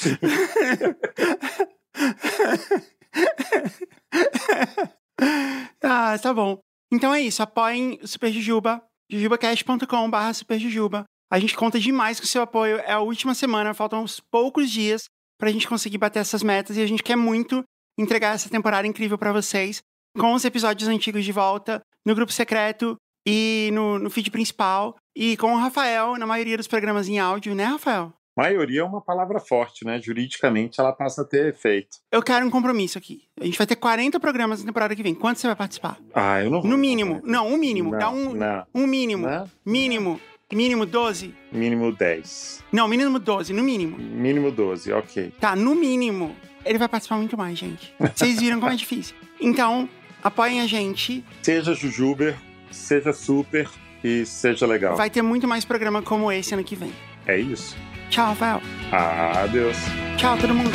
[5.82, 6.58] ah, tá bom.
[6.92, 7.42] Então é isso.
[7.42, 11.04] Apoiem o Super Jujuba, jujubacast.com.br superjujuba.
[11.30, 12.76] A gente conta demais com o seu apoio.
[12.78, 15.04] É a última semana, faltam uns poucos dias
[15.38, 17.64] para a gente conseguir bater essas metas e a gente quer muito
[17.98, 19.80] entregar essa temporada incrível para vocês,
[20.18, 25.36] com os episódios antigos de volta, no grupo secreto e no, no feed principal, e
[25.36, 28.12] com o Rafael na maioria dos programas em áudio, né, Rafael?
[28.36, 29.98] Maioria é uma palavra forte, né?
[30.00, 31.96] Juridicamente ela passa a ter efeito.
[32.12, 33.22] Eu quero um compromisso aqui.
[33.40, 35.14] A gente vai ter 40 programas na temporada que vem.
[35.14, 35.98] Quanto você vai participar?
[36.14, 36.70] Ah, eu não vou.
[36.70, 37.22] No mínimo.
[37.24, 37.92] Não, um mínimo.
[37.92, 38.66] Não, Dá um, não.
[38.74, 39.26] um mínimo.
[39.26, 39.50] Não.
[39.64, 40.20] Mínimo.
[40.52, 41.34] Mínimo 12?
[41.50, 42.64] Mínimo 10.
[42.70, 43.96] Não, mínimo 12, no mínimo.
[43.98, 45.32] Mínimo 12, ok.
[45.40, 46.36] Tá, no mínimo.
[46.64, 47.94] Ele vai participar muito mais, gente.
[48.14, 49.16] Vocês viram como é difícil.
[49.40, 49.88] Então,
[50.22, 51.24] apoiem a gente.
[51.42, 52.36] Seja Jujuber,
[52.70, 53.68] seja super
[54.04, 54.96] e seja legal.
[54.96, 56.92] Vai ter muito mais programa como esse ano que vem.
[57.26, 57.76] É isso.
[58.10, 58.60] Tchau, Rafael.
[58.92, 59.76] Adeus.
[60.16, 60.70] Tchau, todo mundo.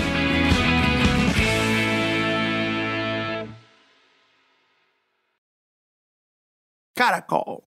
[6.95, 7.63] Caracol.